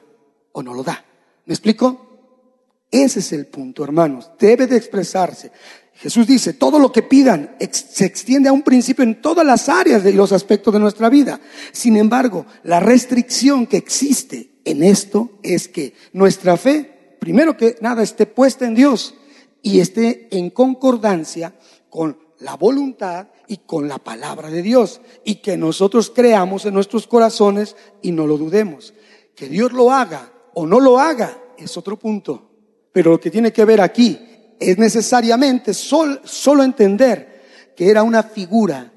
[0.52, 1.04] o no lo da.
[1.44, 2.86] ¿Me explico?
[2.90, 4.30] Ese es el punto, hermanos.
[4.38, 5.52] Debe de expresarse.
[5.92, 10.02] Jesús dice, todo lo que pidan se extiende a un principio en todas las áreas
[10.02, 11.38] de los aspectos de nuestra vida.
[11.72, 18.02] Sin embargo, la restricción que existe en esto es que nuestra fe, primero que nada,
[18.02, 19.16] esté puesta en Dios
[19.60, 21.54] y esté en concordancia
[21.90, 27.06] con la voluntad y con la palabra de Dios y que nosotros creamos en nuestros
[27.06, 28.94] corazones y no lo dudemos.
[29.34, 32.50] Que Dios lo haga o no lo haga es otro punto.
[32.92, 34.18] Pero lo que tiene que ver aquí
[34.58, 38.92] es necesariamente solo entender que era una figura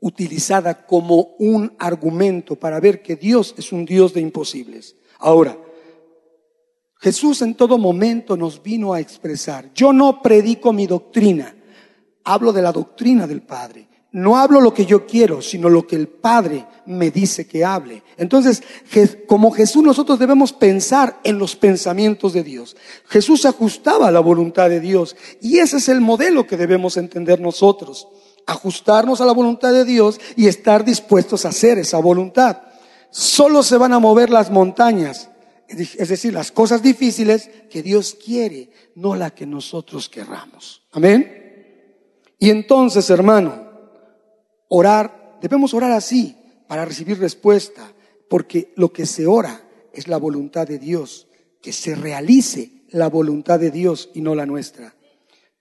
[0.00, 4.96] utilizada como un argumento para ver que Dios es un Dios de imposibles.
[5.18, 5.58] Ahora,
[6.96, 11.54] Jesús en todo momento nos vino a expresar, yo no predico mi doctrina,
[12.32, 13.88] hablo de la doctrina del Padre.
[14.12, 18.02] No hablo lo que yo quiero, sino lo que el Padre me dice que hable.
[18.16, 18.62] Entonces,
[19.28, 22.76] como Jesús, nosotros debemos pensar en los pensamientos de Dios.
[23.06, 27.40] Jesús ajustaba a la voluntad de Dios y ese es el modelo que debemos entender
[27.40, 28.08] nosotros.
[28.46, 32.62] Ajustarnos a la voluntad de Dios y estar dispuestos a hacer esa voluntad.
[33.10, 35.30] Solo se van a mover las montañas,
[35.68, 40.82] es decir, las cosas difíciles que Dios quiere, no la que nosotros querramos.
[40.90, 41.39] Amén.
[42.42, 43.70] Y entonces, hermano,
[44.68, 46.34] orar, debemos orar así
[46.66, 47.92] para recibir respuesta,
[48.30, 49.60] porque lo que se ora
[49.92, 51.28] es la voluntad de Dios,
[51.60, 54.94] que se realice la voluntad de Dios y no la nuestra.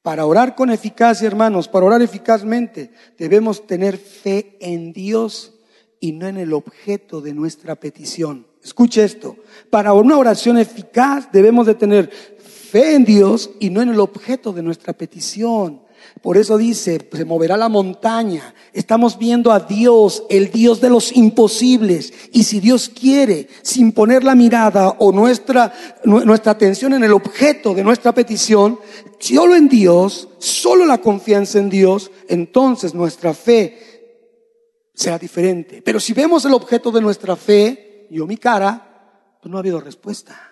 [0.02, 5.60] Para orar con eficacia, hermanos, para orar eficazmente, debemos tener fe en Dios
[6.00, 8.48] y no en el objeto de nuestra petición.
[8.64, 9.36] Escuche esto,
[9.70, 14.54] para una oración eficaz debemos de tener fe en Dios y no en el objeto
[14.54, 15.89] de nuestra petición.
[16.22, 18.54] Por eso dice, se moverá la montaña.
[18.74, 22.14] Estamos viendo a Dios, el Dios de los imposibles.
[22.32, 27.74] Y si Dios quiere, sin poner la mirada o nuestra, nuestra atención en el objeto
[27.74, 28.80] de nuestra petición,
[29.20, 35.82] solo en Dios, solo la confianza en Dios, entonces nuestra fe será diferente.
[35.82, 39.80] Pero si vemos el objeto de nuestra fe, yo mi cara, pues no ha habido
[39.80, 40.49] respuesta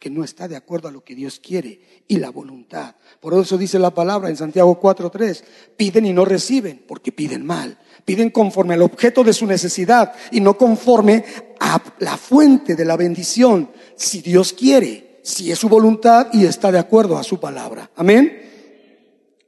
[0.00, 2.94] porque no está de acuerdo a lo que Dios quiere y la voluntad.
[3.20, 5.44] Por eso dice la palabra en Santiago 4:3,
[5.76, 7.78] piden y no reciben, porque piden mal.
[8.06, 11.22] Piden conforme al objeto de su necesidad y no conforme
[11.60, 16.72] a la fuente de la bendición, si Dios quiere, si es su voluntad y está
[16.72, 17.90] de acuerdo a su palabra.
[17.94, 18.40] Amén.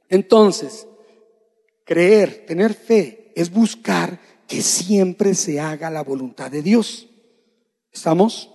[0.07, 0.85] Entonces,
[1.83, 7.07] creer, tener fe, es buscar que siempre se haga la voluntad de Dios.
[7.91, 8.52] ¿Estamos?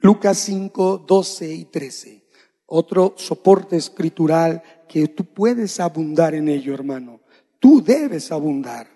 [0.00, 2.24] Lucas 5, 12 y 13.
[2.66, 7.20] Otro soporte escritural que tú puedes abundar en ello, hermano.
[7.58, 8.88] Tú debes abundar.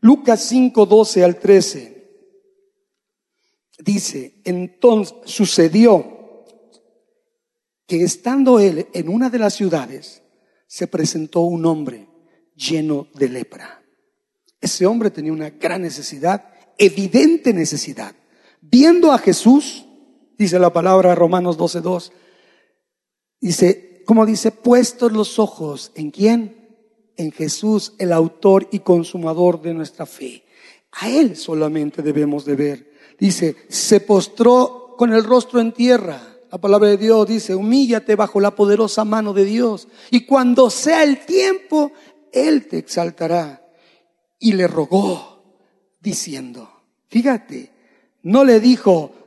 [0.00, 2.00] Lucas 5, 12 al 13.
[3.78, 6.44] Dice, entonces sucedió
[7.86, 10.22] que estando él en una de las ciudades,
[10.66, 12.06] se presentó un hombre
[12.54, 13.82] lleno de lepra.
[14.60, 18.14] Ese hombre tenía una gran necesidad, evidente necesidad.
[18.60, 19.86] Viendo a Jesús,
[20.40, 22.12] dice la palabra Romanos 12.2.
[23.42, 26.78] Dice, como dice, puestos los ojos en quién?
[27.18, 30.44] En Jesús, el autor y consumador de nuestra fe.
[30.92, 32.90] A Él solamente debemos de ver.
[33.18, 36.38] Dice, se postró con el rostro en tierra.
[36.50, 39.88] La palabra de Dios dice, humíllate bajo la poderosa mano de Dios.
[40.10, 41.92] Y cuando sea el tiempo,
[42.32, 43.62] Él te exaltará.
[44.38, 45.42] Y le rogó,
[46.00, 46.66] diciendo,
[47.08, 47.70] fíjate,
[48.22, 49.19] no le dijo,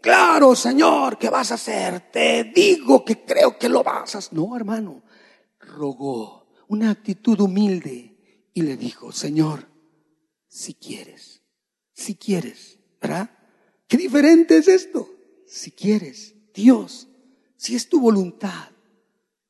[0.00, 2.10] claro, Señor, ¿qué vas a hacer?
[2.10, 4.34] Te digo que creo que lo vas a hacer.
[4.34, 5.02] No, hermano,
[5.58, 8.16] rogó una actitud humilde
[8.54, 9.68] y le dijo, Señor,
[10.48, 11.42] si quieres,
[11.92, 13.30] si quieres, ¿verdad?
[13.86, 15.08] Qué diferente es esto.
[15.46, 17.08] Si quieres, Dios,
[17.56, 18.70] si es tu voluntad,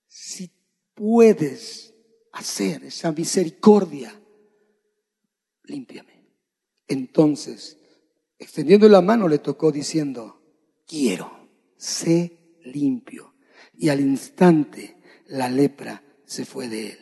[0.06, 0.50] si
[0.94, 1.94] puedes
[2.32, 4.18] hacer esa misericordia,
[5.64, 6.26] límpiame.
[6.88, 7.79] Entonces,
[8.40, 10.40] extendiendo la mano, le tocó diciendo,
[10.86, 11.30] quiero,
[11.76, 13.34] sé limpio.
[13.76, 16.98] Y al instante la lepra se fue de él.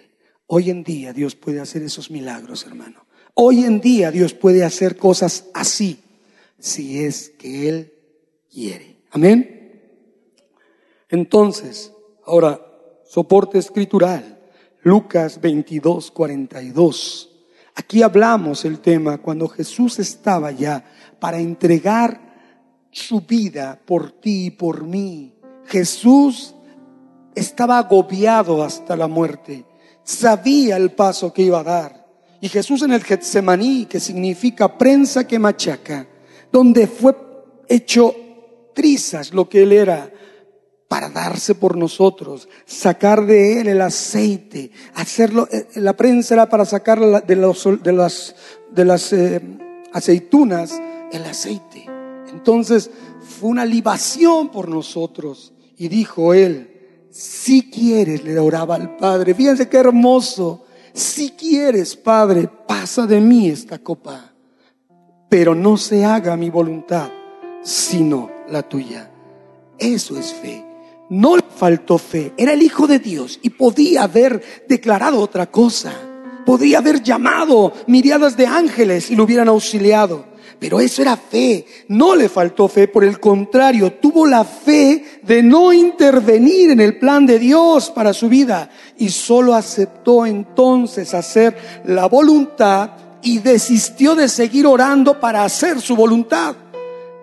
[0.48, 3.06] Hoy en día Dios puede hacer esos milagros, hermano.
[3.34, 6.00] Hoy en día Dios puede hacer cosas así,
[6.58, 7.92] si es que Él
[8.50, 8.96] quiere.
[9.10, 9.80] Amén.
[11.08, 11.92] Entonces,
[12.24, 12.60] ahora,
[13.06, 14.40] soporte escritural,
[14.82, 17.28] Lucas 22, 42.
[17.74, 20.84] Aquí hablamos el tema cuando Jesús estaba ya
[21.18, 22.20] para entregar
[22.90, 25.34] su vida por ti y por mí.
[25.66, 26.54] Jesús
[27.34, 29.64] estaba agobiado hasta la muerte.
[30.02, 32.06] Sabía el paso que iba a dar.
[32.40, 36.06] Y Jesús en el Getsemaní, que significa prensa que machaca,
[36.52, 37.14] donde fue
[37.68, 38.14] hecho
[38.74, 40.10] trizas lo que él era,
[40.88, 46.64] para darse por nosotros, sacar de él el aceite, hacerlo, eh, la prensa era para
[46.64, 48.34] sacar de, los, las,
[48.70, 49.40] de las eh,
[49.92, 50.80] aceitunas
[51.12, 51.86] el aceite.
[52.30, 52.90] Entonces
[53.20, 55.52] fue una libación por nosotros.
[55.76, 62.48] Y dijo él, si quieres, le oraba al Padre, fíjense qué hermoso, si quieres, Padre,
[62.66, 64.32] pasa de mí esta copa,
[65.28, 67.08] pero no se haga mi voluntad,
[67.62, 69.08] sino la tuya.
[69.78, 70.64] Eso es fe.
[71.10, 75.92] No le faltó fe, era el Hijo de Dios y podía haber declarado otra cosa.
[76.44, 80.24] Podría haber llamado miriadas de ángeles y lo hubieran auxiliado.
[80.58, 81.64] Pero eso era fe.
[81.88, 86.98] No le faltó fe, por el contrario, tuvo la fe de no intervenir en el
[86.98, 92.90] plan de Dios para su vida y solo aceptó entonces hacer la voluntad
[93.22, 96.56] y desistió de seguir orando para hacer su voluntad.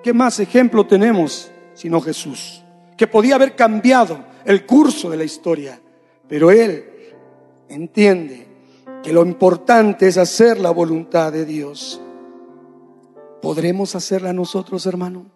[0.04, 2.64] ¿Qué más ejemplo tenemos sino Jesús?
[2.96, 5.80] Que podía haber cambiado el curso de la historia,
[6.30, 6.86] pero él
[7.68, 8.46] entiende
[9.04, 12.00] que lo importante es hacer la voluntad de Dios.
[13.46, 15.28] ¿Podremos hacerla nosotros, hermano?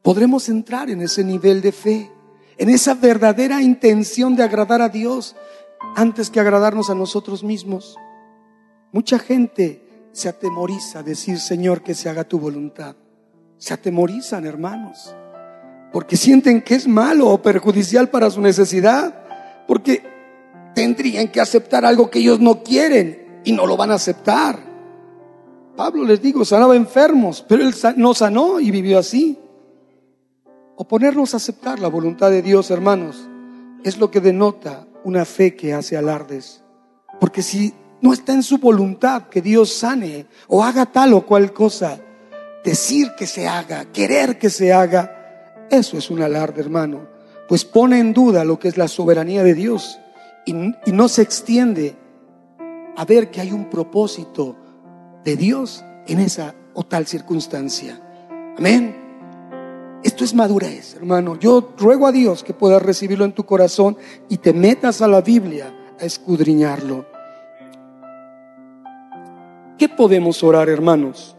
[0.00, 2.10] ¿Podremos entrar en ese nivel de fe,
[2.56, 5.36] en esa verdadera intención de agradar a Dios
[5.94, 7.98] antes que agradarnos a nosotros mismos?
[8.92, 12.96] Mucha gente se atemoriza a decir, Señor, que se haga tu voluntad.
[13.58, 15.14] Se atemorizan, hermanos,
[15.92, 19.22] porque sienten que es malo o perjudicial para su necesidad,
[19.68, 20.02] porque
[20.74, 24.69] tendrían que aceptar algo que ellos no quieren y no lo van a aceptar.
[25.80, 29.38] Pablo les digo, sanaba enfermos, pero él no sanó y vivió así.
[30.76, 33.26] O ponernos a aceptar la voluntad de Dios, hermanos,
[33.82, 36.62] es lo que denota una fe que hace alardes.
[37.18, 37.72] Porque si
[38.02, 41.98] no está en su voluntad que Dios sane o haga tal o cual cosa,
[42.62, 47.08] decir que se haga, querer que se haga, eso es un alarde, hermano.
[47.48, 49.98] Pues pone en duda lo que es la soberanía de Dios
[50.44, 50.52] y
[50.92, 51.96] no se extiende
[52.98, 54.56] a ver que hay un propósito
[55.24, 58.00] de Dios en esa o tal circunstancia.
[58.56, 58.96] Amén.
[60.02, 61.38] Esto es madurez, hermano.
[61.38, 63.96] Yo ruego a Dios que puedas recibirlo en tu corazón
[64.28, 67.06] y te metas a la Biblia a escudriñarlo.
[69.76, 71.36] ¿Qué podemos orar, hermanos?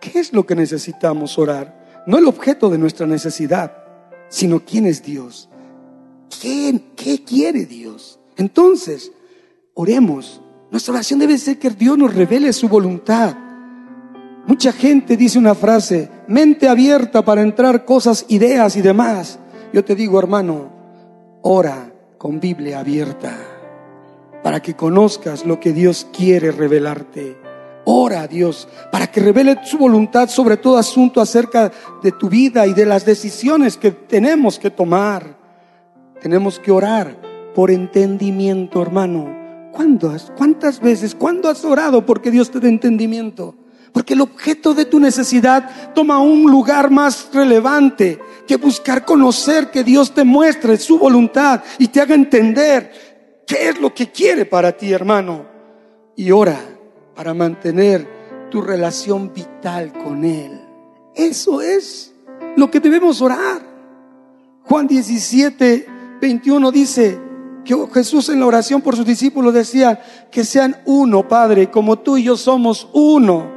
[0.00, 2.04] ¿Qué es lo que necesitamos orar?
[2.06, 3.72] No el objeto de nuestra necesidad,
[4.28, 5.48] sino quién es Dios.
[6.40, 8.18] ¿Qué, qué quiere Dios?
[8.36, 9.12] Entonces,
[9.74, 10.40] oremos
[10.76, 13.34] nuestra oración debe ser que Dios nos revele su voluntad.
[14.46, 19.38] Mucha gente dice una frase, mente abierta para entrar cosas, ideas y demás.
[19.72, 20.68] Yo te digo, hermano,
[21.40, 23.38] ora con Biblia abierta
[24.42, 27.38] para que conozcas lo que Dios quiere revelarte.
[27.86, 31.72] Ora Dios para que revele su voluntad sobre todo asunto acerca
[32.02, 35.38] de tu vida y de las decisiones que tenemos que tomar.
[36.20, 37.16] Tenemos que orar
[37.54, 39.45] por entendimiento, hermano
[39.76, 41.14] ¿Cuántas veces?
[41.14, 43.54] ¿Cuándo has orado porque Dios te dé entendimiento?
[43.92, 49.84] Porque el objeto de tu necesidad toma un lugar más relevante que buscar conocer que
[49.84, 54.72] Dios te muestre su voluntad y te haga entender qué es lo que quiere para
[54.72, 55.46] ti, hermano.
[56.16, 56.58] Y ora
[57.14, 60.60] para mantener tu relación vital con Él.
[61.14, 62.14] Eso es
[62.56, 63.62] lo que debemos orar.
[64.64, 65.86] Juan 17,
[66.20, 67.25] 21 dice,
[67.66, 70.00] que Jesús en la oración por sus discípulos decía
[70.30, 73.54] que sean uno, Padre, como tú y yo somos uno.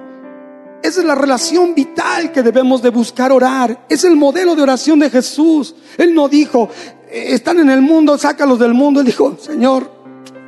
[0.82, 3.86] Esa es la relación vital que debemos de buscar orar.
[3.90, 5.76] Es el modelo de oración de Jesús.
[5.98, 6.70] Él no dijo,
[7.10, 9.02] eh, están en el mundo, sácalos del mundo.
[9.02, 9.92] Él dijo, Señor,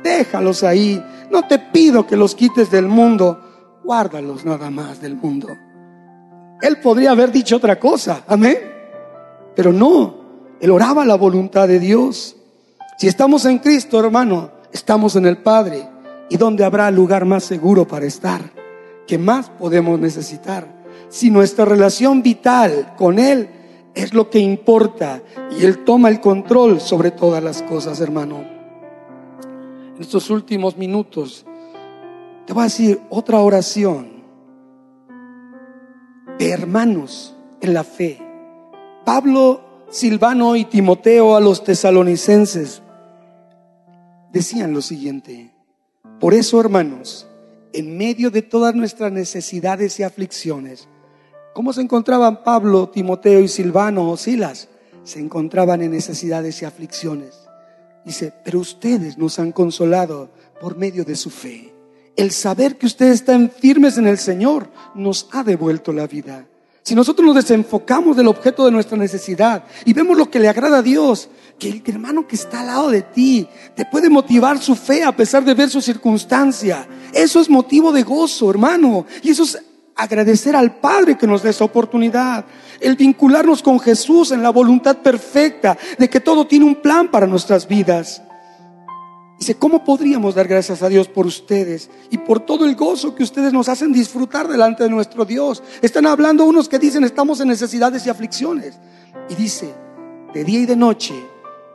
[0.02, 1.02] déjalos ahí.
[1.30, 3.40] No te pido que los quites del mundo.
[3.84, 5.48] Guárdalos nada más del mundo.
[6.60, 8.24] Él podría haber dicho otra cosa.
[8.26, 8.56] Amén.
[9.54, 10.22] Pero no.
[10.60, 12.36] Él oraba la voluntad de Dios.
[13.02, 15.88] Si estamos en Cristo, hermano, estamos en el Padre.
[16.30, 18.40] ¿Y dónde habrá lugar más seguro para estar?
[19.08, 20.68] ¿Qué más podemos necesitar?
[21.08, 23.48] Si nuestra relación vital con Él
[23.92, 28.44] es lo que importa y Él toma el control sobre todas las cosas, hermano.
[29.96, 31.44] En estos últimos minutos
[32.46, 34.22] te voy a decir otra oración
[36.38, 38.22] de hermanos en la fe.
[39.04, 42.80] Pablo, Silvano y Timoteo a los tesalonicenses
[44.32, 45.52] decían lo siguiente,
[46.18, 47.26] por eso hermanos,
[47.72, 50.88] en medio de todas nuestras necesidades y aflicciones,
[51.54, 54.68] ¿cómo se encontraban Pablo, Timoteo y Silvano o Silas?
[55.04, 57.48] Se encontraban en necesidades y aflicciones.
[58.04, 60.30] Dice, pero ustedes nos han consolado
[60.60, 61.74] por medio de su fe.
[62.16, 66.46] El saber que ustedes están firmes en el Señor nos ha devuelto la vida.
[66.82, 70.78] Si nosotros nos desenfocamos del objeto de nuestra necesidad y vemos lo que le agrada
[70.78, 71.28] a Dios,
[71.58, 75.14] que el hermano que está al lado de ti te puede motivar su fe a
[75.14, 76.88] pesar de ver su circunstancia.
[77.12, 79.06] Eso es motivo de gozo, hermano.
[79.22, 79.62] Y eso es
[79.94, 82.44] agradecer al Padre que nos dé esa oportunidad.
[82.80, 87.28] El vincularnos con Jesús en la voluntad perfecta de que todo tiene un plan para
[87.28, 88.22] nuestras vidas.
[89.42, 93.24] Dice, ¿cómo podríamos dar gracias a Dios por ustedes y por todo el gozo que
[93.24, 95.64] ustedes nos hacen disfrutar delante de nuestro Dios?
[95.82, 98.78] Están hablando unos que dicen estamos en necesidades y aflicciones.
[99.28, 99.74] Y dice,
[100.32, 101.14] de día y de noche,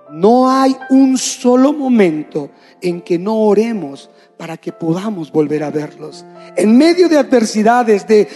[0.09, 6.23] no hay un solo momento en que no oremos para que podamos volver a verlos.
[6.55, 8.29] En medio de adversidades, de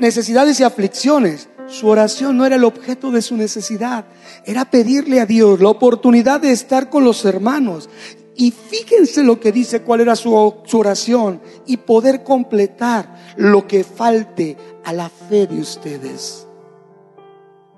[0.00, 4.04] necesidades y aflicciones, su oración no era el objeto de su necesidad,
[4.44, 7.88] era pedirle a Dios la oportunidad de estar con los hermanos
[8.38, 14.56] y fíjense lo que dice, cuál era su, oración y poder completar lo que falte
[14.84, 16.46] a la fe de ustedes.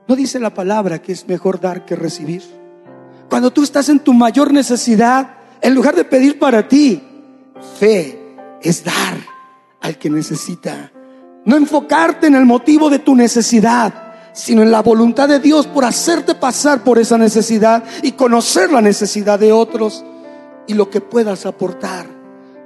[0.08, 2.42] ¿No dice la palabra que es mejor dar que recibir?
[3.30, 7.02] Cuando tú estás en tu mayor necesidad, en lugar de pedir para ti,
[7.78, 8.18] fe
[8.60, 9.18] es dar
[9.80, 10.90] al que necesita.
[11.44, 15.84] No enfocarte en el motivo de tu necesidad, sino en la voluntad de Dios por
[15.84, 20.04] hacerte pasar por esa necesidad y conocer la necesidad de otros
[20.68, 22.18] y lo que puedas aportar.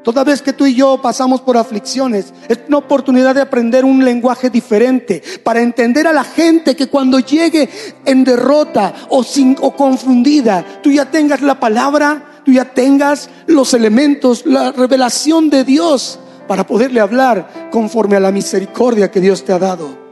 [0.02, 4.04] Toda vez que tú y yo pasamos por aflicciones, es una oportunidad de aprender un
[4.04, 7.68] lenguaje diferente para entender a la gente que cuando llegue
[8.04, 13.74] en derrota o, sin, o confundida, tú ya tengas la palabra, tú ya tengas los
[13.74, 19.52] elementos, la revelación de Dios para poderle hablar conforme a la misericordia que Dios te
[19.52, 20.02] ha dado.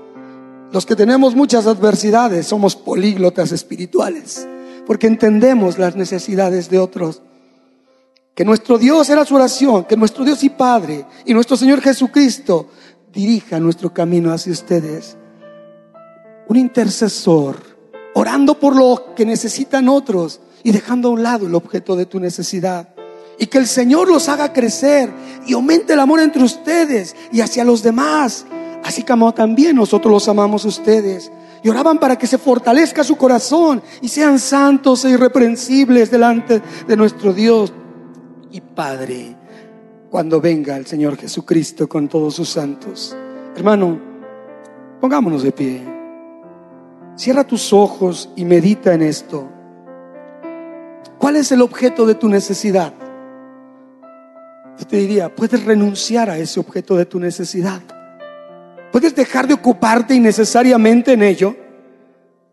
[0.73, 4.47] Los que tenemos muchas adversidades somos políglotas espirituales,
[4.87, 7.23] porque entendemos las necesidades de otros.
[8.35, 12.69] Que nuestro Dios era su oración, que nuestro Dios y Padre y nuestro Señor Jesucristo
[13.13, 15.17] dirija nuestro camino hacia ustedes.
[16.49, 17.57] Un intercesor,
[18.15, 22.21] orando por lo que necesitan otros y dejando a un lado el objeto de tu
[22.21, 22.89] necesidad.
[23.39, 25.11] Y que el Señor los haga crecer
[25.47, 28.45] y aumente el amor entre ustedes y hacia los demás,
[28.85, 31.33] así como también nosotros los amamos a ustedes.
[31.63, 36.97] Y oraban para que se fortalezca su corazón y sean santos e irreprensibles delante de
[36.97, 37.73] nuestro Dios
[38.51, 39.37] y Padre
[40.11, 43.17] cuando venga el Señor Jesucristo con todos sus santos.
[43.55, 44.01] Hermano,
[45.01, 45.81] pongámonos de pie.
[47.15, 49.49] Cierra tus ojos y medita en esto.
[51.19, 52.93] ¿Cuál es el objeto de tu necesidad?
[54.79, 57.83] Yo te diría, puedes renunciar a ese objeto de tu necesidad.
[58.91, 61.55] Puedes dejar de ocuparte innecesariamente en ello.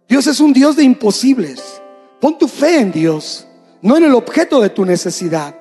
[0.08, 1.82] Dios es un Dios de imposibles.
[2.20, 3.48] Pon tu fe en Dios,
[3.82, 5.56] no en el objeto de tu necesidad.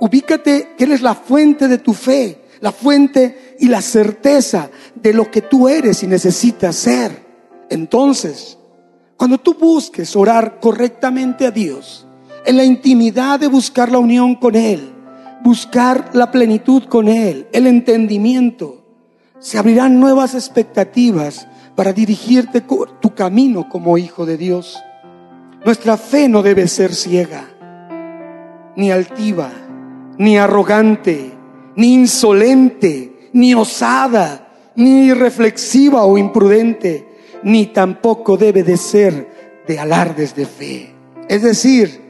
[0.00, 5.12] Ubícate que Él es la fuente de tu fe, la fuente y la certeza de
[5.12, 7.24] lo que tú eres y necesitas ser.
[7.70, 8.58] Entonces,
[9.16, 12.06] cuando tú busques orar correctamente a Dios,
[12.44, 14.92] en la intimidad de buscar la unión con Él,
[15.42, 18.84] buscar la plenitud con Él, el entendimiento,
[19.38, 24.82] se abrirán nuevas expectativas para dirigirte tu camino como hijo de Dios.
[25.64, 27.44] Nuestra fe no debe ser ciega,
[28.76, 29.50] ni altiva,
[30.18, 31.32] ni arrogante,
[31.76, 37.08] ni insolente, ni osada, ni reflexiva o imprudente,
[37.42, 40.94] ni tampoco debe de ser de alardes de fe.
[41.28, 42.00] Es decir,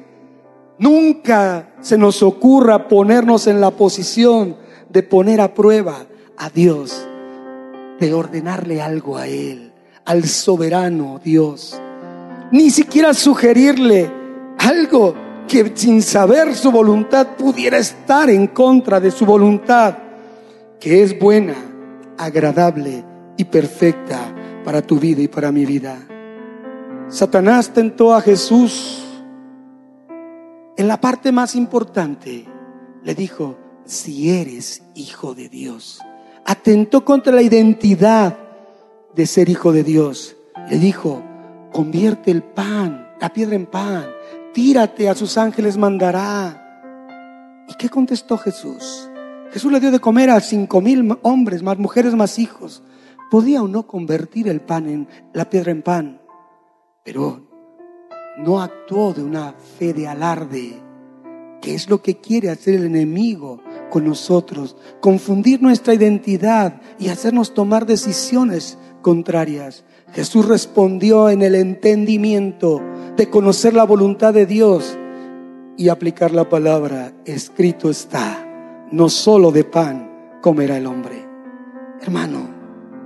[0.79, 4.57] nunca se nos ocurra ponernos en la posición
[4.89, 7.07] de poner a prueba a Dios,
[8.01, 9.73] de ordenarle algo a Él,
[10.05, 11.81] al soberano Dios.
[12.51, 14.11] Ni siquiera sugerirle
[14.59, 15.15] algo
[15.49, 19.97] que sin saber su voluntad pudiera estar en contra de su voluntad,
[20.81, 21.55] que es buena,
[22.19, 23.05] agradable
[23.37, 24.35] y perfecta
[24.65, 25.97] para tu vida y para mi vida.
[27.09, 29.05] Satanás tentó a Jesús
[30.77, 32.47] en la parte más importante.
[33.03, 36.01] Le dijo, si eres hijo de Dios.
[36.47, 38.39] Atentó contra la identidad
[39.15, 40.37] de ser hijo de Dios.
[40.71, 41.23] Le dijo,
[41.73, 44.14] convierte el pan, la piedra en pan
[44.55, 46.63] tírate, a sus ángeles mandará.
[47.69, 49.11] ¿Y qué contestó Jesús?
[49.53, 52.83] Jesús le dio de comer a cinco mil hombres, más mujeres, más hijos.
[53.31, 56.23] Podía o no convertir el pan en la piedra en pan,
[57.05, 57.47] pero
[58.39, 60.81] no actuó de una fe de alarde,
[61.61, 67.55] que es lo que quiere hacer el enemigo con nosotros, confundir nuestra identidad y hacernos
[67.55, 69.85] tomar decisiones contrarias.
[70.15, 72.81] Jesús respondió en el entendimiento
[73.17, 74.97] de conocer la voluntad de Dios
[75.77, 81.27] y aplicar la palabra, escrito está, no solo de pan comerá el hombre.
[82.01, 82.55] Hermano,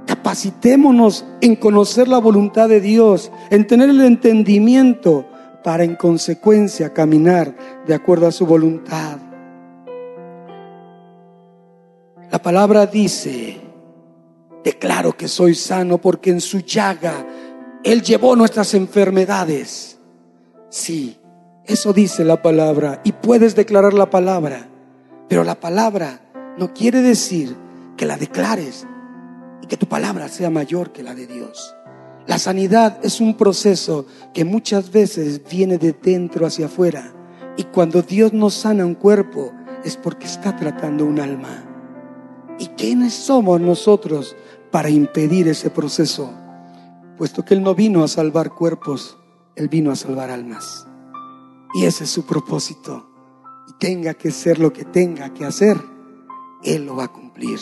[0.08, 5.26] Capacitémonos en conocer la voluntad de Dios, en tener el entendimiento
[5.62, 7.54] para en consecuencia caminar
[7.86, 9.18] de acuerdo a su voluntad.
[12.32, 13.60] La palabra dice,
[14.64, 17.26] declaro que soy sano porque en su llaga
[17.84, 19.98] Él llevó nuestras enfermedades.
[20.70, 21.18] Sí,
[21.64, 24.68] eso dice la palabra y puedes declarar la palabra,
[25.28, 26.20] pero la palabra
[26.56, 27.56] no quiere decir
[27.96, 28.86] que la declares
[29.62, 31.74] y que tu palabra sea mayor que la de Dios.
[32.28, 34.04] La sanidad es un proceso
[34.34, 37.14] que muchas veces viene de dentro hacia afuera.
[37.56, 39.50] Y cuando Dios nos sana un cuerpo
[39.82, 41.64] es porque está tratando un alma.
[42.58, 44.36] ¿Y quiénes somos nosotros
[44.70, 46.32] para impedir ese proceso?
[47.16, 49.18] Puesto que Él no vino a salvar cuerpos,
[49.56, 50.86] Él vino a salvar almas.
[51.74, 53.10] Y ese es su propósito.
[53.68, 55.76] Y tenga que ser lo que tenga que hacer,
[56.62, 57.58] Él lo va a cumplir.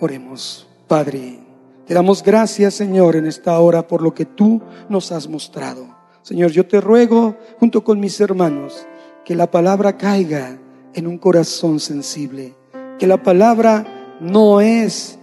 [0.00, 1.40] Oremos, Padre.
[1.86, 5.96] Te damos gracias, Señor, en esta hora por lo que tú nos has mostrado.
[6.22, 8.86] Señor, yo te ruego, junto con mis hermanos,
[9.24, 10.58] que la palabra caiga
[10.94, 12.54] en un corazón sensible,
[12.98, 15.18] que la palabra no es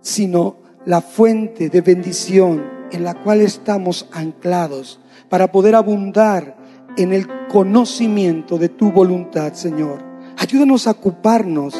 [0.00, 6.56] sino la fuente de bendición en la cual estamos anclados para poder abundar
[6.96, 10.02] en el conocimiento de tu voluntad, Señor.
[10.36, 11.74] Ayúdanos a ocuparnos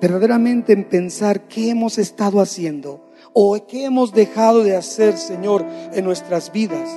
[0.00, 6.04] verdaderamente en pensar qué hemos estado haciendo o qué hemos dejado de hacer, Señor, en
[6.04, 6.88] nuestras vidas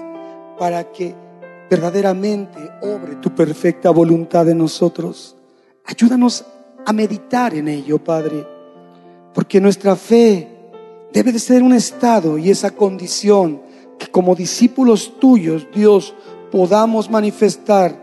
[0.58, 1.16] para que
[1.70, 5.38] verdaderamente obre tu perfecta voluntad en nosotros.
[5.86, 6.46] Ayúdanos
[6.86, 8.46] a meditar en ello, Padre,
[9.34, 10.48] porque nuestra fe
[11.14, 13.62] debe de ser un estado y esa condición
[13.98, 16.16] que como discípulos tuyos, Dios,
[16.52, 18.02] podamos manifestar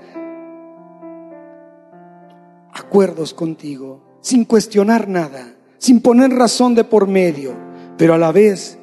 [2.72, 7.68] acuerdos contigo, sin cuestionar nada, sin poner razón de por medio
[7.98, 8.78] pero a la vez,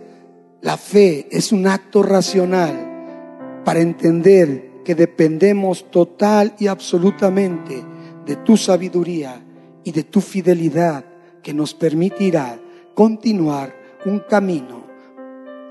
[0.62, 7.82] la fe es un acto racional para entender que dependemos total y absolutamente
[8.26, 9.42] de tu sabiduría
[9.84, 11.06] y de tu fidelidad
[11.46, 12.60] que nos permitirá
[12.96, 13.72] continuar
[14.04, 14.84] un camino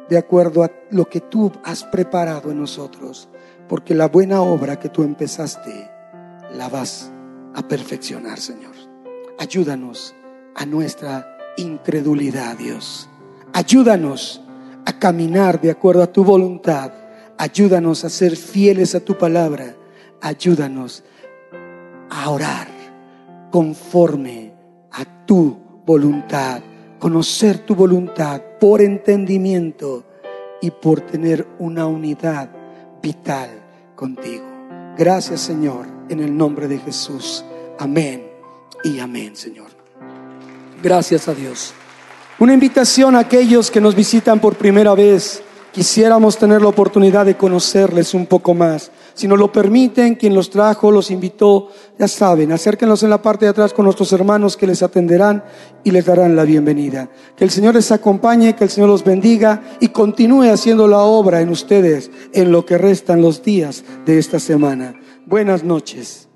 [0.09, 3.29] de acuerdo a lo que tú has preparado en nosotros,
[3.69, 5.91] porque la buena obra que tú empezaste
[6.57, 7.11] la vas
[7.57, 8.71] a perfeccionar, Señor.
[9.37, 10.15] Ayúdanos
[10.55, 13.09] a nuestra incredulidad, Dios.
[13.53, 14.43] Ayúdanos
[14.87, 16.93] a caminar de acuerdo a tu voluntad.
[17.37, 19.75] Ayúdanos a ser fieles a tu palabra.
[20.21, 21.03] Ayúdanos
[22.11, 22.69] a orar
[23.51, 24.55] conforme
[24.93, 26.63] a tu voluntad.
[26.99, 30.05] Conocer tu voluntad por entendimiento
[30.61, 32.51] y por tener una unidad
[33.03, 33.51] vital
[33.95, 34.45] contigo.
[34.97, 37.45] Gracias Señor, en el nombre de Jesús.
[37.79, 38.27] Amén
[38.83, 39.69] y amén Señor.
[40.83, 41.75] Gracias a Dios.
[42.39, 45.43] Una invitación a aquellos que nos visitan por primera vez.
[45.73, 48.91] Quisiéramos tener la oportunidad de conocerles un poco más.
[49.15, 53.45] Si nos lo permiten, quien los trajo, los invitó, ya saben, acérquenlos en la parte
[53.45, 55.45] de atrás con nuestros hermanos que les atenderán
[55.85, 57.09] y les darán la bienvenida.
[57.37, 61.41] Que el Señor les acompañe, que el Señor los bendiga y continúe haciendo la obra
[61.41, 64.95] en ustedes en lo que restan los días de esta semana.
[65.27, 66.29] Buenas noches.